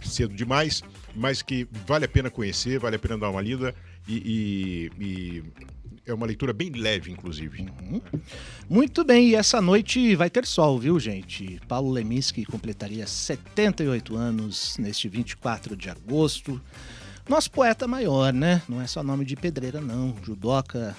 [0.04, 0.82] cedo demais,
[1.16, 3.74] mas que vale a pena conhecer, vale a pena dar uma lida
[4.06, 5.42] e- e- e
[6.10, 7.66] é uma leitura bem leve, inclusive.
[8.68, 11.60] Muito bem, e essa noite vai ter sol, viu, gente?
[11.68, 16.60] Paulo Leminski completaria 78 anos neste 24 de agosto.
[17.28, 18.62] Nosso poeta maior, né?
[18.68, 20.14] Não é só nome de pedreira, não.
[20.22, 20.96] Judoca,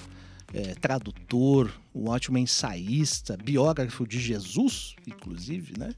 [0.53, 5.91] é, tradutor, um ótimo ensaísta, biógrafo de Jesus, inclusive, né?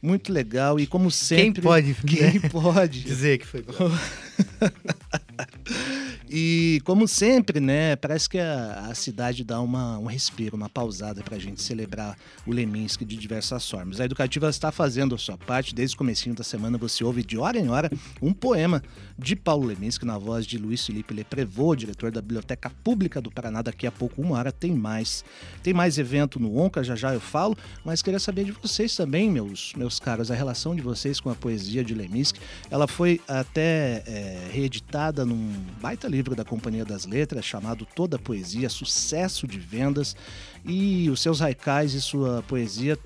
[0.00, 1.62] Muito legal e como sempre...
[1.62, 2.48] pode, Quem né?
[2.50, 3.02] pode?
[3.04, 3.64] Dizer que foi.
[6.28, 11.22] E como sempre, né, parece que a, a cidade dá uma, um respiro, uma pausada
[11.22, 14.00] para a gente celebrar o Leminski de diversas formas.
[14.00, 17.38] A Educativa está fazendo a sua parte, desde o comecinho da semana você ouve de
[17.38, 18.82] hora em hora um poema
[19.16, 23.62] de Paulo Leminski na voz de Luiz Felipe Leprevô, diretor da Biblioteca Pública do Paraná.
[23.62, 25.24] Daqui a pouco, uma hora, tem mais.
[25.62, 29.30] Tem mais evento no Onca, já já eu falo, mas queria saber de vocês também,
[29.30, 32.40] meus, meus caros, a relação de vocês com a poesia de Leminski.
[32.70, 38.70] Ela foi até é, reeditada num baita livro da Companhia das Letras chamado Toda Poesia,
[38.70, 40.16] sucesso de vendas,
[40.64, 42.98] e os seus haikais e sua poesia,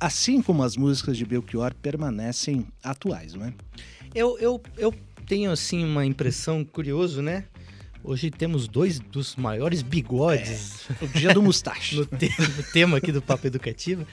[0.00, 3.54] assim como as músicas de Belchior, permanecem atuais, não é?
[4.14, 4.94] Eu, eu, eu
[5.26, 7.44] tenho, assim, uma impressão curioso, né?
[8.02, 10.86] Hoje temos dois dos maiores bigodes.
[11.02, 11.96] É, o dia do mustache.
[12.00, 14.06] no, te no tema aqui do Papo Educativo.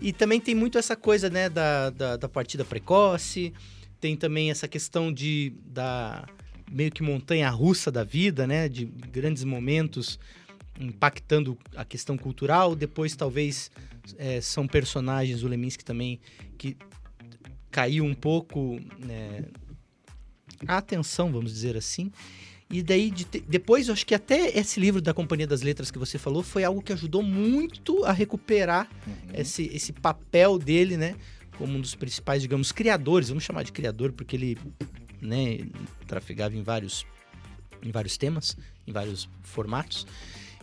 [0.00, 3.52] E também tem muito essa coisa, né, da, da, da partida precoce,
[4.00, 6.24] tem também essa questão de da
[6.70, 10.18] meio que montanha russa da vida, né, de grandes momentos
[10.80, 12.76] impactando a questão cultural.
[12.76, 13.70] Depois, talvez,
[14.16, 16.20] é, são personagens, o Leminski também,
[16.56, 16.76] que
[17.70, 19.44] caiu um pouco né,
[20.66, 22.10] a atenção, vamos dizer assim.
[22.70, 23.40] E daí, de te...
[23.40, 26.64] depois, eu acho que até esse livro da Companhia das Letras que você falou foi
[26.64, 29.14] algo que ajudou muito a recuperar uhum.
[29.34, 31.16] esse, esse papel dele, né?
[31.56, 34.58] Como um dos principais, digamos, criadores, vamos chamar de criador, porque ele
[35.20, 35.58] né,
[36.06, 37.06] trafegava em vários,
[37.82, 38.56] em vários temas,
[38.86, 40.06] em vários formatos.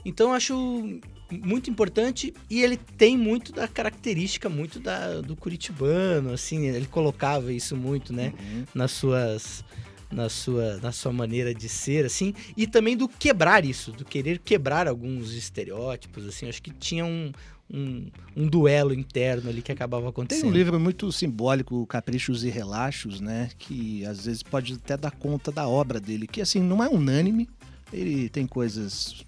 [0.04, 1.00] Então, acho
[1.32, 7.52] muito importante e ele tem muito da característica muito da, do curitibano, assim, ele colocava
[7.52, 8.66] isso muito, né, uhum.
[8.76, 9.66] nas suas
[10.12, 14.40] na sua, na sua maneira de ser, assim, e também do quebrar isso, do querer
[14.40, 17.32] quebrar alguns estereótipos, assim, acho que tinha um,
[17.72, 20.44] um, um, duelo interno ali que acabava acontecendo.
[20.44, 23.50] Tem um livro muito simbólico, Caprichos e Relaxos, né?
[23.58, 27.50] Que às vezes pode até dar conta da obra dele, que assim, não é unânime,
[27.92, 29.26] ele tem coisas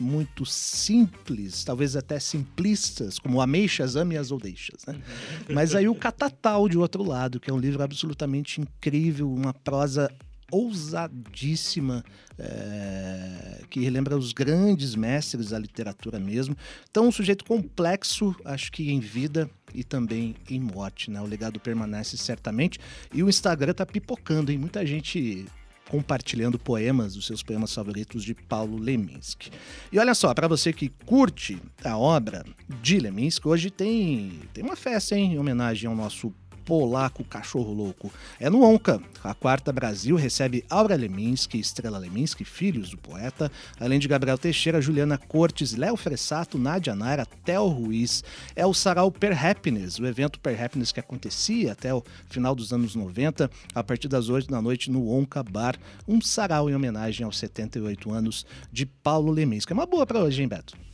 [0.00, 4.94] muito simples, talvez até simplistas, como Ameixas, Ame as ou Deixas, né?
[5.52, 10.08] Mas aí o Catatal de outro lado, que é um livro absolutamente incrível, uma prosa
[10.50, 12.04] ousadíssima,
[12.38, 16.56] é, que relembra os grandes mestres da literatura mesmo.
[16.90, 21.20] Então, um sujeito complexo, acho que em vida e também em morte, né?
[21.20, 22.78] O legado permanece certamente.
[23.12, 24.58] E o Instagram tá pipocando, hein?
[24.58, 25.46] Muita gente
[25.88, 29.50] compartilhando poemas, os seus poemas favoritos de Paulo Leminski.
[29.90, 32.44] E olha só, para você que curte a obra
[32.82, 36.32] de Leminski, hoje tem, tem uma festa hein, em homenagem ao nosso
[36.68, 38.12] polaco cachorro louco.
[38.38, 39.00] É no Onca.
[39.24, 43.50] A Quarta Brasil recebe Aura Leminski, Estrela Leminski, filhos do poeta,
[43.80, 48.22] além de Gabriel Teixeira, Juliana Cortes, Léo Fressato, Nadia Naira, Theo Ruiz.
[48.54, 52.70] É o Sarau Per Happiness, o evento Per Happiness que acontecia até o final dos
[52.70, 55.76] anos 90, a partir das 8 da noite no Onca Bar.
[56.06, 59.72] Um sarau em homenagem aos 78 anos de Paulo Leminski.
[59.72, 60.87] É uma boa para hoje, hein, Beto?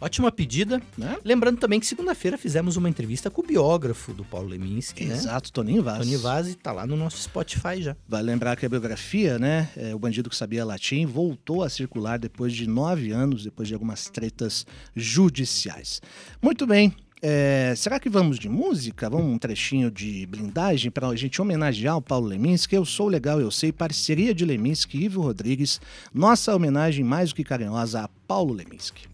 [0.00, 0.80] Ótima pedida.
[0.96, 1.18] Né?
[1.24, 5.04] Lembrando também que segunda-feira fizemos uma entrevista com o biógrafo do Paulo Leminski.
[5.04, 5.14] Né?
[5.14, 5.52] Exato?
[5.52, 5.98] Toninho Vaz.
[5.98, 7.96] Toninho Vaz está lá no nosso Spotify já.
[8.08, 9.68] Vai lembrar que a biografia, né?
[9.76, 13.74] É, o Bandido que Sabia Latim voltou a circular depois de nove anos, depois de
[13.74, 14.64] algumas tretas
[14.96, 16.00] judiciais.
[16.40, 16.94] Muito bem.
[17.22, 19.10] É, será que vamos de música?
[19.10, 22.74] Vamos um trechinho de blindagem para a gente homenagear o Paulo Leminski?
[22.74, 23.70] Eu sou legal, eu sei.
[23.70, 25.80] Parceria de Leminski e Ivo Rodrigues.
[26.14, 29.09] Nossa homenagem mais do que carinhosa a Paulo Leminski.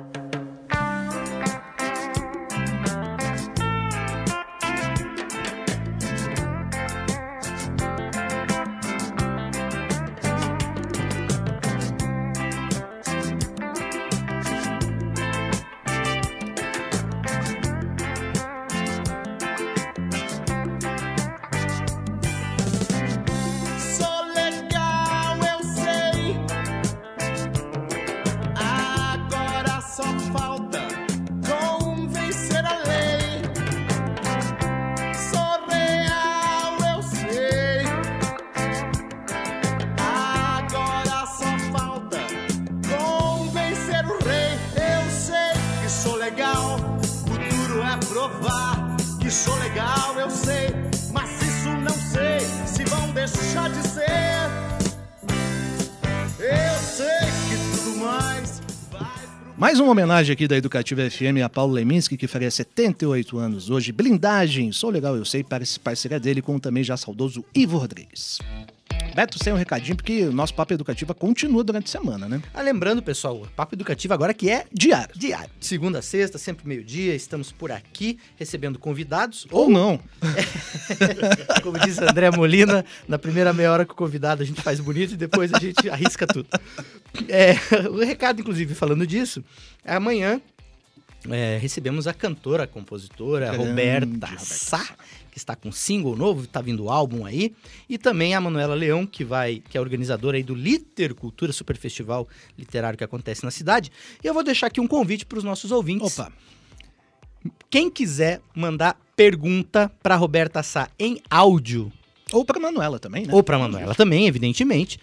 [0.00, 0.39] Thank you.
[59.70, 63.92] Mais uma homenagem aqui da Educativa FM a Paulo Leminski, que faria 78 anos hoje.
[63.92, 68.40] Blindagem, sou legal, eu sei, parceria dele com o também já saudoso Ivo Rodrigues.
[69.14, 72.40] Beto, sem um recadinho, porque o nosso Papo Educativa continua durante a semana, né?
[72.54, 75.14] Ah, lembrando, pessoal, o Papo Educativo agora que é Diário.
[75.16, 75.50] diário.
[75.60, 79.46] Segunda a sexta, sempre meio-dia, estamos por aqui recebendo convidados.
[79.50, 80.00] Ou não.
[81.62, 85.14] Como diz André Molina, na primeira meia hora com o convidado a gente faz bonito
[85.14, 86.48] e depois a gente arrisca tudo.
[87.28, 87.54] É,
[87.88, 89.44] o recado, inclusive, falando disso,
[89.84, 90.40] é amanhã
[91.28, 94.92] é, recebemos a cantora, a compositora Grande Roberta Roberta Sá, que
[95.40, 97.54] está com single novo, está vindo álbum aí,
[97.88, 101.76] e também a Manuela Leão, que vai, que é organizadora aí do Liter Cultura Super
[101.76, 102.28] Festival
[102.58, 103.90] Literário que acontece na cidade.
[104.22, 106.18] E eu vou deixar aqui um convite para os nossos ouvintes.
[106.18, 106.32] Opa.
[107.70, 111.90] Quem quiser mandar pergunta para Roberta Sá em áudio
[112.32, 113.32] Ou pra Manuela também, né?
[113.32, 114.98] ou para Manuela também, evidentemente.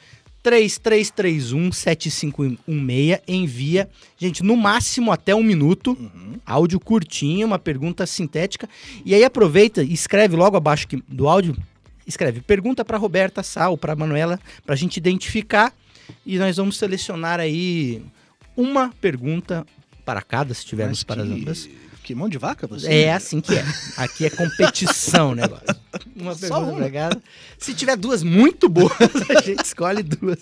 [0.47, 6.37] 3331-7516, envia, gente, no máximo até um minuto, Uhum.
[6.45, 8.69] áudio curtinho, uma pergunta sintética,
[9.05, 11.55] e aí aproveita e escreve logo abaixo do áudio,
[12.05, 15.73] escreve pergunta para Roberta Sá ou para Manuela, para a gente identificar,
[16.25, 18.01] e nós vamos selecionar aí
[18.55, 19.65] uma pergunta
[20.05, 21.69] para cada, se tivermos para ambas.
[22.07, 22.87] Que mão de vaca você?
[22.87, 23.65] É assim que é.
[23.97, 25.65] Aqui é competição o negócio.
[26.15, 26.77] Uma Só pergunta uma.
[26.77, 27.21] pra cada.
[27.57, 28.91] Se tiver duas muito boas,
[29.35, 30.37] a gente escolhe duas.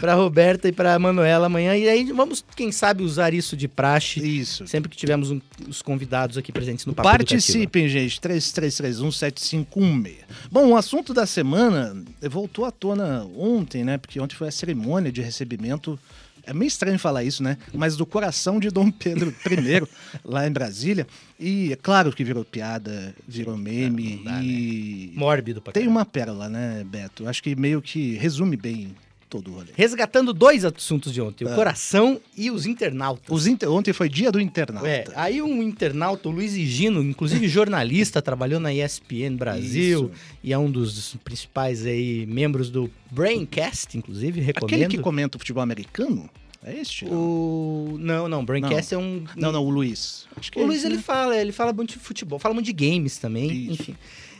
[0.00, 1.76] Pra Roberta e pra Manuela amanhã.
[1.76, 4.66] E aí vamos, quem sabe, usar isso de praxe Isso.
[4.66, 7.40] sempre que tivermos um- os convidados aqui presentes no Papo Educativo.
[7.40, 8.20] Participem, gente.
[8.20, 10.16] 3331-7516.
[10.50, 11.96] Bom, o assunto da semana
[12.30, 13.98] voltou à tona ontem, né?
[13.98, 15.98] Porque ontem foi a cerimônia de recebimento.
[16.44, 17.56] É meio estranho falar isso, né?
[17.72, 19.86] Mas do coração de Dom Pedro I,
[20.24, 21.06] lá em Brasília.
[21.38, 24.16] E é claro que virou piada, virou meme.
[24.16, 24.44] Não dá, né?
[24.44, 27.28] e Mórbido pra tem uma pérola, né, Beto?
[27.28, 28.94] Acho que meio que resume bem
[29.32, 29.68] todo o rolê.
[29.74, 31.52] Resgatando dois assuntos de ontem: Ah.
[31.52, 33.24] o coração e os internautas.
[33.30, 34.86] Os inter- Ontem foi dia do internauta.
[34.86, 40.20] É, aí um internauta, o Luiz Higino, inclusive jornalista, trabalhou na ESPN Brasil Isso.
[40.44, 44.74] e é um dos principais aí membros do Braincast, inclusive, recomendo.
[44.74, 46.28] Aquele que comenta o futebol americano?
[46.64, 47.06] É este?
[47.06, 47.12] não?
[47.16, 47.96] O...
[47.98, 49.24] Não, não, Braincast é um...
[49.36, 50.26] Não, não, o Luiz.
[50.36, 51.02] Acho que O é Luiz, esse, ele né?
[51.02, 53.82] fala, ele fala muito de futebol, fala muito de games também, Isso.
[53.82, 53.96] enfim.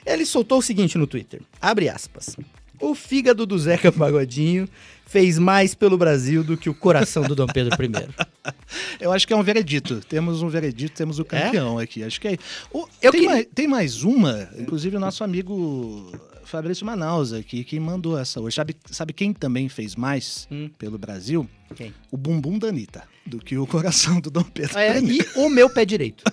[0.06, 2.36] Ele soltou o seguinte no Twitter, abre aspas.
[2.82, 4.68] O fígado do Zeca Pagodinho
[5.06, 8.08] fez mais pelo Brasil do que o coração do Dom Pedro I.
[9.00, 10.00] Eu acho que é um veredito.
[10.00, 12.02] Temos um veredito, temos o campeão aqui.
[12.02, 12.36] Acho que é.
[12.72, 16.10] O- Eu tem, queria- mais, tem mais uma, inclusive o nosso amigo
[16.44, 18.56] Fabrício Manaus aqui, que mandou essa hoje.
[18.56, 20.68] Sabe, sabe quem também fez mais Hum.
[20.78, 21.48] pelo Brasil?
[21.76, 21.94] Quem?
[22.10, 25.18] O bumbum da Anitta, do que o coração do Dom Pedro É, I.
[25.18, 26.24] e o meu pé direito.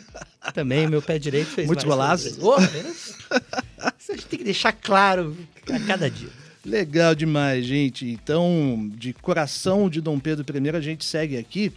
[0.54, 2.44] Também o meu pé direito fez Muitos mais pelo Brasil.
[2.44, 5.36] Oh, isso a gente tem que deixar claro
[5.72, 6.30] a cada dia.
[6.66, 8.06] Legal demais, gente.
[8.06, 11.72] Então, de coração de Dom Pedro I, a gente segue aqui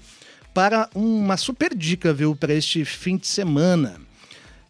[0.52, 4.00] para uma super dica, viu, para este fim de semana.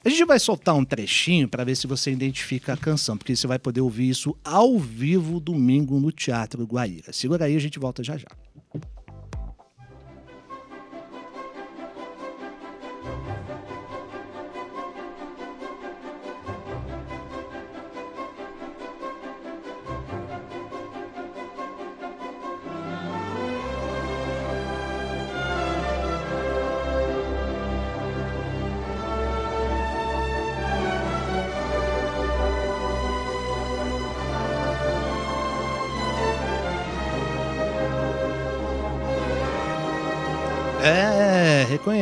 [0.04, 3.46] A gente vai soltar um trechinho para ver se você identifica a canção, porque você
[3.46, 7.12] vai poder ouvir isso ao vivo domingo no Teatro Guaíra.
[7.12, 8.28] Segura aí, a gente volta já já.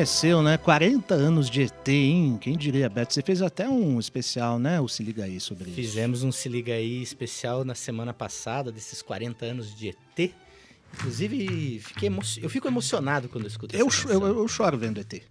[0.01, 0.57] Reconheceu, né?
[0.57, 2.38] 40 anos de ET, hein?
[2.40, 3.12] Quem diria, Beto?
[3.12, 4.80] Você fez até um especial, né?
[4.80, 5.74] O Se Liga Aí sobre isso.
[5.74, 10.32] Fizemos um Se Liga Aí especial na semana passada, desses 40 anos de ET.
[10.94, 15.22] Inclusive, fiquei emo- eu fico emocionado quando eu escuto Eu, eu, eu choro vendo ET.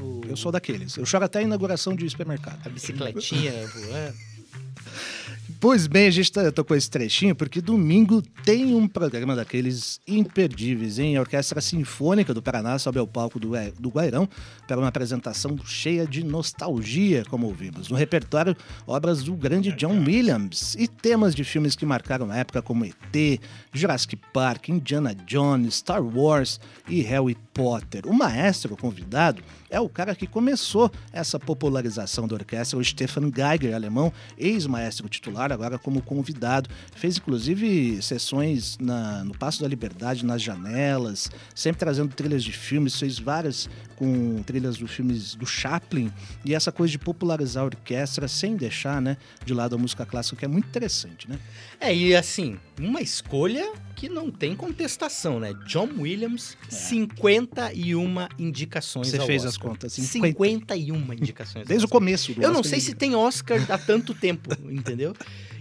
[0.00, 0.96] O- Eu sou daqueles.
[0.96, 2.58] Eu choro até a inauguração de supermercado.
[2.66, 4.16] A bicicletinha voando.
[5.60, 11.00] Pois bem, a gente tá- tocou esse trechinho porque domingo tem um programa daqueles imperdíveis,
[11.00, 11.16] hein?
[11.16, 13.50] A Orquestra Sinfônica do Paraná sobe ao palco do,
[13.80, 14.28] do Guairão
[14.68, 17.88] para uma apresentação cheia de nostalgia, como ouvimos.
[17.88, 18.56] No repertório,
[18.86, 23.40] obras do grande John Williams e temas de filmes que marcaram a época como ET,
[23.72, 28.06] Jurassic Park, Indiana Jones, Star Wars e Harry Potter.
[28.06, 33.74] O maestro convidado é o cara que começou essa popularização da orquestra, o Stefan Geiger,
[33.74, 36.70] alemão, ex-maestro titular, agora como convidado.
[36.94, 42.98] Fez inclusive sessões na- no Passo da Liberdade, nas janelas, sempre trazendo trilhas de filmes,
[42.98, 46.12] fez várias com trilhas dos filmes do Chaplin,
[46.44, 50.36] e essa coisa de popularizar a orquestra sem deixar né, de lado a música clássica,
[50.36, 51.38] que é muito interessante, né?
[51.80, 55.52] É, e assim, uma escolha que não tem contestação, né?
[55.66, 59.18] John Williams, 51 indicações É.
[59.18, 59.48] Você fez Oscar.
[59.50, 60.74] as contas, 50.
[60.74, 61.66] 51 indicações.
[61.66, 64.50] Desde o começo do Eu não Oscar, sei ele- se tem Oscar há tanto tempo,
[64.70, 65.14] entendeu?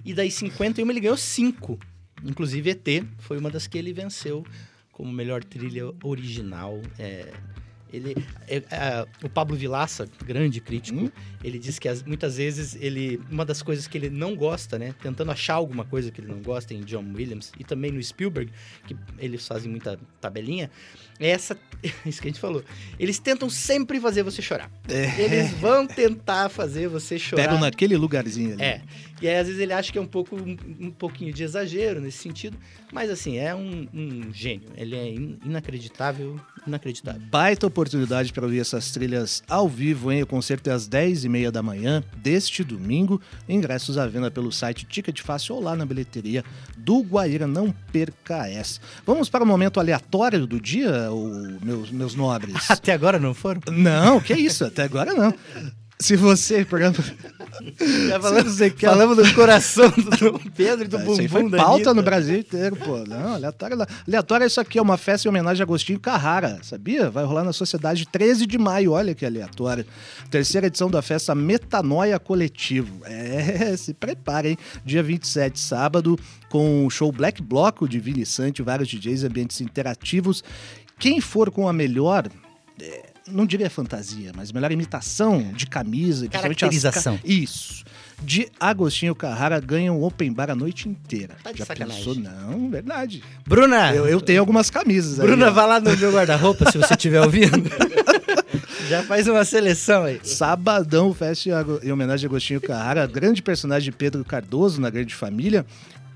[0.06, 1.80] E daí 51 ele ganhou 5.
[2.24, 4.46] Inclusive ET foi uma das que ele venceu
[4.92, 6.82] como melhor trilha original.
[6.98, 7.32] É,
[7.98, 8.16] ele,
[8.48, 11.12] é, é, o Pablo Vilaça, grande crítico, Hum?
[11.44, 14.96] ele diz que as- muitas vezes ele, uma das coisas que ele não gosta, né,
[15.02, 18.52] tentando achar alguma coisa que ele não gosta em John Williams e também no Spielberg,
[18.88, 20.70] que eles fazem muita tabelinha,
[21.20, 21.58] essa,
[22.06, 22.64] isso que a gente falou.
[23.00, 24.70] Eles tentam sempre fazer você chorar.
[24.88, 27.44] Eles vão tentar fazer você chorar.
[27.44, 28.64] Pegam naquele lugarzinho ali.
[28.64, 28.82] É.
[29.20, 32.00] E aí, às vezes, ele acha que é um pouco um, um pouquinho de exagero
[32.00, 32.56] nesse sentido.
[32.94, 34.70] Mas assim, é um, um gênio.
[34.78, 37.22] Ele é in- inacreditável, inacreditável.
[37.32, 40.22] Baita oportunidade para ouvir essas trilhas ao vivo, hein?
[40.22, 43.20] O concerto é às 10h30 da manhã deste domingo.
[43.50, 46.44] Ingressos à venda pelo site Ticket Fácil ou lá na bilheteria
[46.78, 47.48] do Guaíra.
[47.48, 48.80] Não perca essa.
[49.04, 52.56] Vamos para o momento aleatório do dia, o- meus, meus nobres?
[52.70, 53.62] Até agora não foram?
[53.72, 55.34] Não, que isso, até agora não.
[56.00, 57.04] Se você, por exemplo,
[58.08, 61.58] Já se falamos, do coração do Dom Pedro e do Ah, bumbum Isso foi da
[61.58, 61.94] pauta Anitta.
[61.96, 63.00] no Brasil inteiro, pô.
[63.00, 63.78] Não, aleatório.
[64.08, 67.10] Aleatório é isso aqui, é uma festa em homenagem a Agostinho Carrara, sabia?
[67.10, 69.88] Vai rolar na Sociedade 13 de maio, olha que aleatório.
[70.30, 73.02] Terceira edição da festa Metanoia Coletivo.
[73.04, 74.56] É, se preparem.
[74.86, 76.18] Dia 27, sábado,
[76.50, 80.44] com o show Black Bloco de Vini Sante, vários DJs, ambientes interativos.
[81.00, 82.28] Quem for com a melhor.
[82.82, 87.20] é, não diria fantasia, mas melhor imitação de camisa, principalmente as Caracterização.
[87.26, 87.84] Isso.
[88.24, 91.36] De Agostinho Carrara ganha um open bar a noite inteira.
[91.44, 92.04] Tá de Já sacanagem.
[92.04, 92.16] pensou?
[92.24, 93.22] Não, verdade.
[93.46, 95.28] Bruna, Eu, eu tenho algumas camisas aí.
[95.28, 95.52] Bruna, ó.
[95.52, 97.70] vai lá no meu guarda-roupa se você estiver ouvindo.
[98.90, 100.20] Já faz uma seleção aí.
[100.24, 101.50] Sabadão, festa
[101.84, 105.66] em homenagem a Agostinho Carrara, grande personagem de Pedro Cardoso na Grande Família.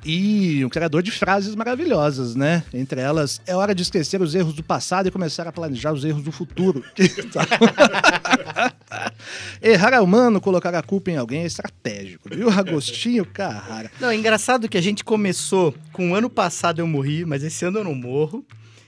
[0.04, 2.64] E um criador de frases maravilhosas, né?
[2.74, 6.04] Entre elas, é hora de esquecer os erros do passado e começar a planejar os
[6.04, 6.84] erros do futuro.
[9.62, 12.50] Errar é humano, colocar a culpa em alguém é estratégico, viu?
[12.50, 13.92] Agostinho Carrara.
[14.00, 17.64] Não, é engraçado que a gente começou com o ano passado eu morri, mas esse
[17.64, 18.44] ano eu não morro.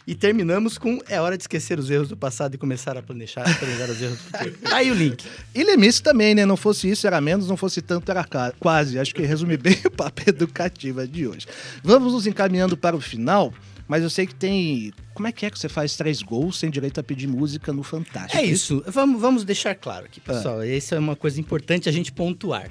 [0.06, 3.43] E terminamos com é hora de esquecer os erros do passado e começar a planejar,
[3.58, 4.58] planejar os erros do futuro.
[4.62, 5.26] Tá aí o link.
[5.56, 6.45] E limite também, né?
[6.45, 8.26] Não fosse isso, era menos, não fosse tanto, era
[8.60, 8.99] quase.
[8.99, 11.47] Acho que resume bem o papo educativo de hoje.
[11.82, 13.54] Vamos nos encaminhando para o final,
[13.88, 14.91] mas eu sei que tem.
[15.14, 17.82] Como é que é que você faz três gols sem direito a pedir música no
[17.82, 18.38] Fantástico?
[18.38, 18.84] É isso.
[18.88, 20.62] Vamos, vamos deixar claro aqui, pessoal.
[20.62, 22.70] Essa é uma coisa importante a gente pontuar.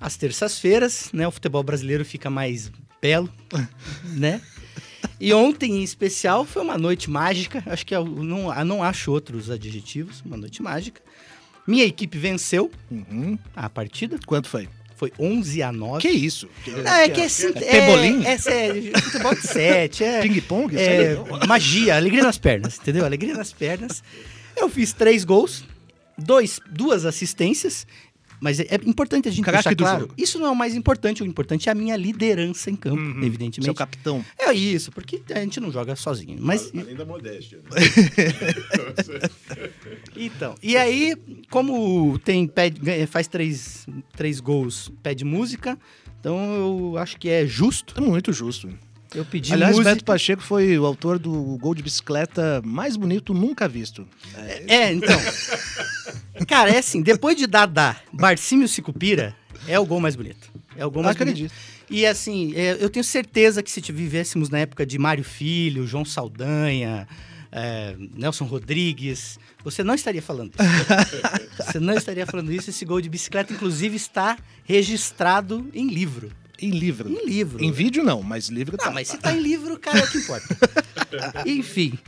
[0.00, 3.32] Às terças-feiras, né, o futebol brasileiro fica mais belo,
[4.04, 4.40] né?
[5.20, 7.62] E ontem, em especial, foi uma noite mágica.
[7.66, 10.22] Acho que eu não, eu não acho outros adjetivos.
[10.24, 11.00] Uma noite mágica.
[11.66, 13.38] Minha equipe venceu Uhum.
[13.54, 14.18] a partida.
[14.26, 14.68] Quanto foi?
[14.96, 16.00] Foi 11 a 9.
[16.00, 16.48] Que isso?
[16.66, 18.24] Não, é que é, sim- é, Pebolim?
[18.24, 20.74] é, sério, futebol de sete, é, Ping-pong?
[20.74, 21.46] É aí?
[21.46, 23.04] magia, alegria nas pernas, entendeu?
[23.04, 24.02] Alegria nas pernas.
[24.56, 25.64] Eu fiz três gols,
[26.16, 27.86] dois, duas assistências,
[28.40, 30.00] mas é, é importante a gente Craque deixar claro.
[30.02, 30.14] jogo.
[30.16, 33.22] Isso não é o mais importante, o importante é a minha liderança em campo, Uhum.
[33.22, 33.64] evidentemente.
[33.64, 34.24] Seu capitão.
[34.38, 36.38] É isso, porque a gente não joga sozinho.
[36.40, 37.58] Mas Além da modéstia.
[37.58, 37.70] Né?
[40.16, 41.14] Então, e aí,
[41.50, 45.78] como tem pede, faz três, três gols, pede música,
[46.18, 48.68] então eu acho que é justo É muito justo.
[49.16, 49.94] Eu pedir Aliás, música.
[49.94, 54.06] Beto Pacheco foi o autor do gol de bicicleta mais bonito nunca visto.
[54.68, 55.18] É, então.
[56.46, 59.34] Cara, é assim, depois de Dadá, Barcímio Sicupira,
[59.66, 60.52] é o gol mais bonito.
[60.76, 61.34] É o gol mais bonito.
[61.34, 61.54] Acredito.
[61.88, 66.04] E assim, é, eu tenho certeza que se vivêssemos na época de Mário Filho, João
[66.04, 67.08] Saldanha,
[67.50, 71.56] é, Nelson Rodrigues, você não estaria falando isso.
[71.56, 72.68] você não estaria falando isso.
[72.68, 76.30] Esse gol de bicicleta, inclusive, está registrado em livro.
[76.60, 77.08] Em livro.
[77.10, 77.62] Em livro.
[77.62, 78.86] Em vídeo não, mas livro tá.
[78.88, 80.56] Ah, mas se tá em livro, cara, é o que importa.
[81.46, 81.98] Enfim.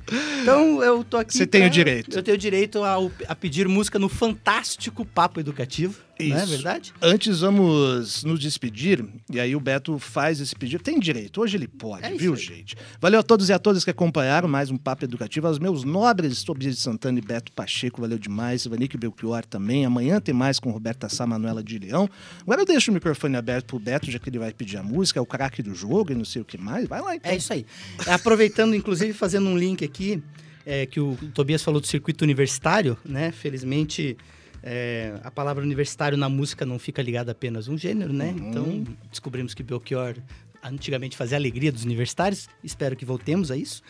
[0.42, 1.36] Então eu tô aqui.
[1.36, 2.16] Você tem pra- o direito.
[2.16, 6.01] Eu tenho o direito ao- a, pedir música no fantástico Papo Educativo.
[6.20, 6.50] Não é Isso.
[6.50, 6.92] verdade?
[7.00, 10.82] Antes vamos nos despedir, e aí o Beto faz esse pedido.
[10.82, 12.76] Tem direito, hoje ele pode, É isso viu, gente?
[13.00, 15.46] Valeu a todos e a todas que acompanharam mais um Papo Educativo.
[15.46, 18.66] Aos meus nobres, Tobias de Santana e Beto Pacheco, valeu demais.
[18.66, 19.84] Vanique Belchior também.
[19.84, 22.08] Amanhã tem mais com Roberta Sá, Manuela de Leão.
[22.42, 25.18] Agora eu deixo o microfone aberto pro Beto, já que ele vai pedir a música,
[25.18, 26.88] é o craque do jogo e não sei o que mais.
[26.88, 27.30] Vai lá então.
[27.30, 27.64] É isso aí.
[28.06, 30.22] Aproveitando, inclusive, fazendo um link aqui,
[30.66, 33.30] é, que o Tobias falou do circuito universitário, né?
[33.32, 34.16] Felizmente.
[34.62, 38.34] É, a palavra universitário na música não fica ligada apenas a um gênero, né?
[38.36, 40.16] Então, descobrimos que Belchior
[40.62, 42.48] antigamente fazia a alegria dos universitários.
[42.62, 43.82] Espero que voltemos a isso.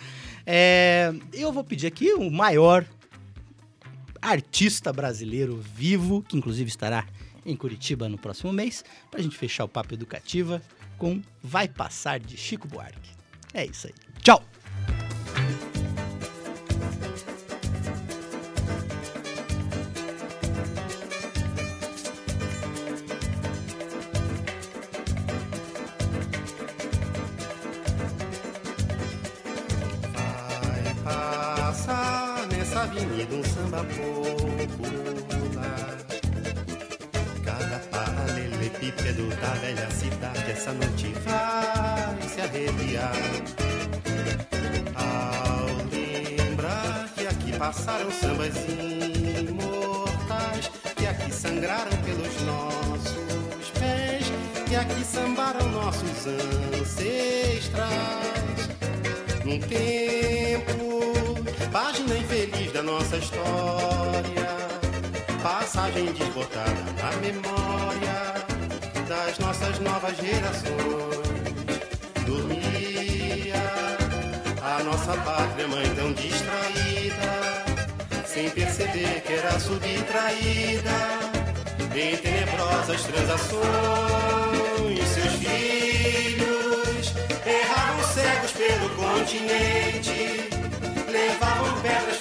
[0.46, 2.84] É, eu vou pedir aqui o maior
[4.20, 7.06] artista brasileiro vivo, que inclusive estará
[7.46, 10.60] em Curitiba no próximo mês, para a gente fechar o papo educativa
[10.98, 13.10] com Vai Passar de Chico Buarque.
[13.54, 13.94] É isso aí.
[14.22, 14.57] Tchau!
[33.78, 33.84] Um samba
[34.76, 35.96] popular.
[37.44, 43.12] Cada paralelepípedo da velha cidade essa noite vai se arrepiar.
[44.94, 48.54] Ao lembrar que aqui passaram sambas
[49.48, 54.32] imortais, que aqui sangraram pelos nossos pés,
[54.68, 57.88] que aqui sambaram nossos ancestrais.
[59.44, 60.87] Num tempo,
[61.72, 64.48] página infeliz da nossa história,
[65.42, 68.34] passagem desbotada na memória
[69.08, 70.68] das nossas novas gerações.
[72.26, 73.54] Dormia
[74.62, 77.64] a nossa pátria mãe tão distraída,
[78.26, 80.90] sem perceber que era subtraída
[81.94, 83.58] em tenebrosas transações.
[85.08, 87.12] Seus filhos
[87.46, 90.48] erravam cegos pelo continente,
[91.88, 92.17] Yeah,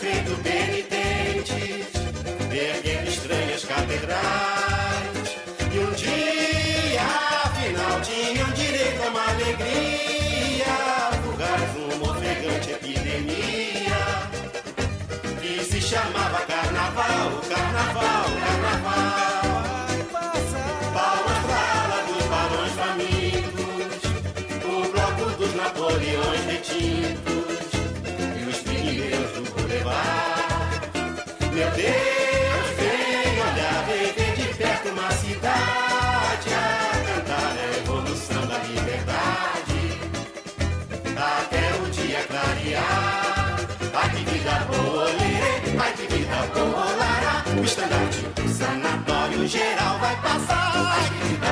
[47.87, 50.71] o estandarte do sanatório geral vai passar.
[50.75, 51.47] Ai que vida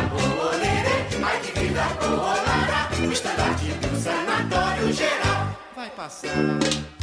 [0.57, 6.94] lerê, ai que vida lara, o estandarte do sanatório geral vai passar.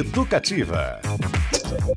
[0.00, 0.98] Educativa.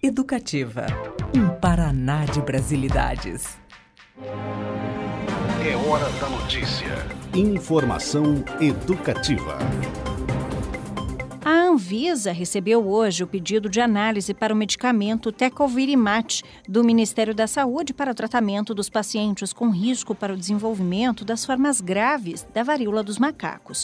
[0.04, 0.86] Educativa.
[1.34, 3.58] Um Paraná de brasilidades.
[5.66, 6.98] É hora da notícia.
[7.34, 9.58] Informação educativa.
[11.46, 17.48] A Anvisa recebeu hoje o pedido de análise para o medicamento Tecovirimat do Ministério da
[17.48, 22.64] Saúde para o tratamento dos pacientes com risco para o desenvolvimento das formas graves da
[22.64, 23.80] varíola dos macacos.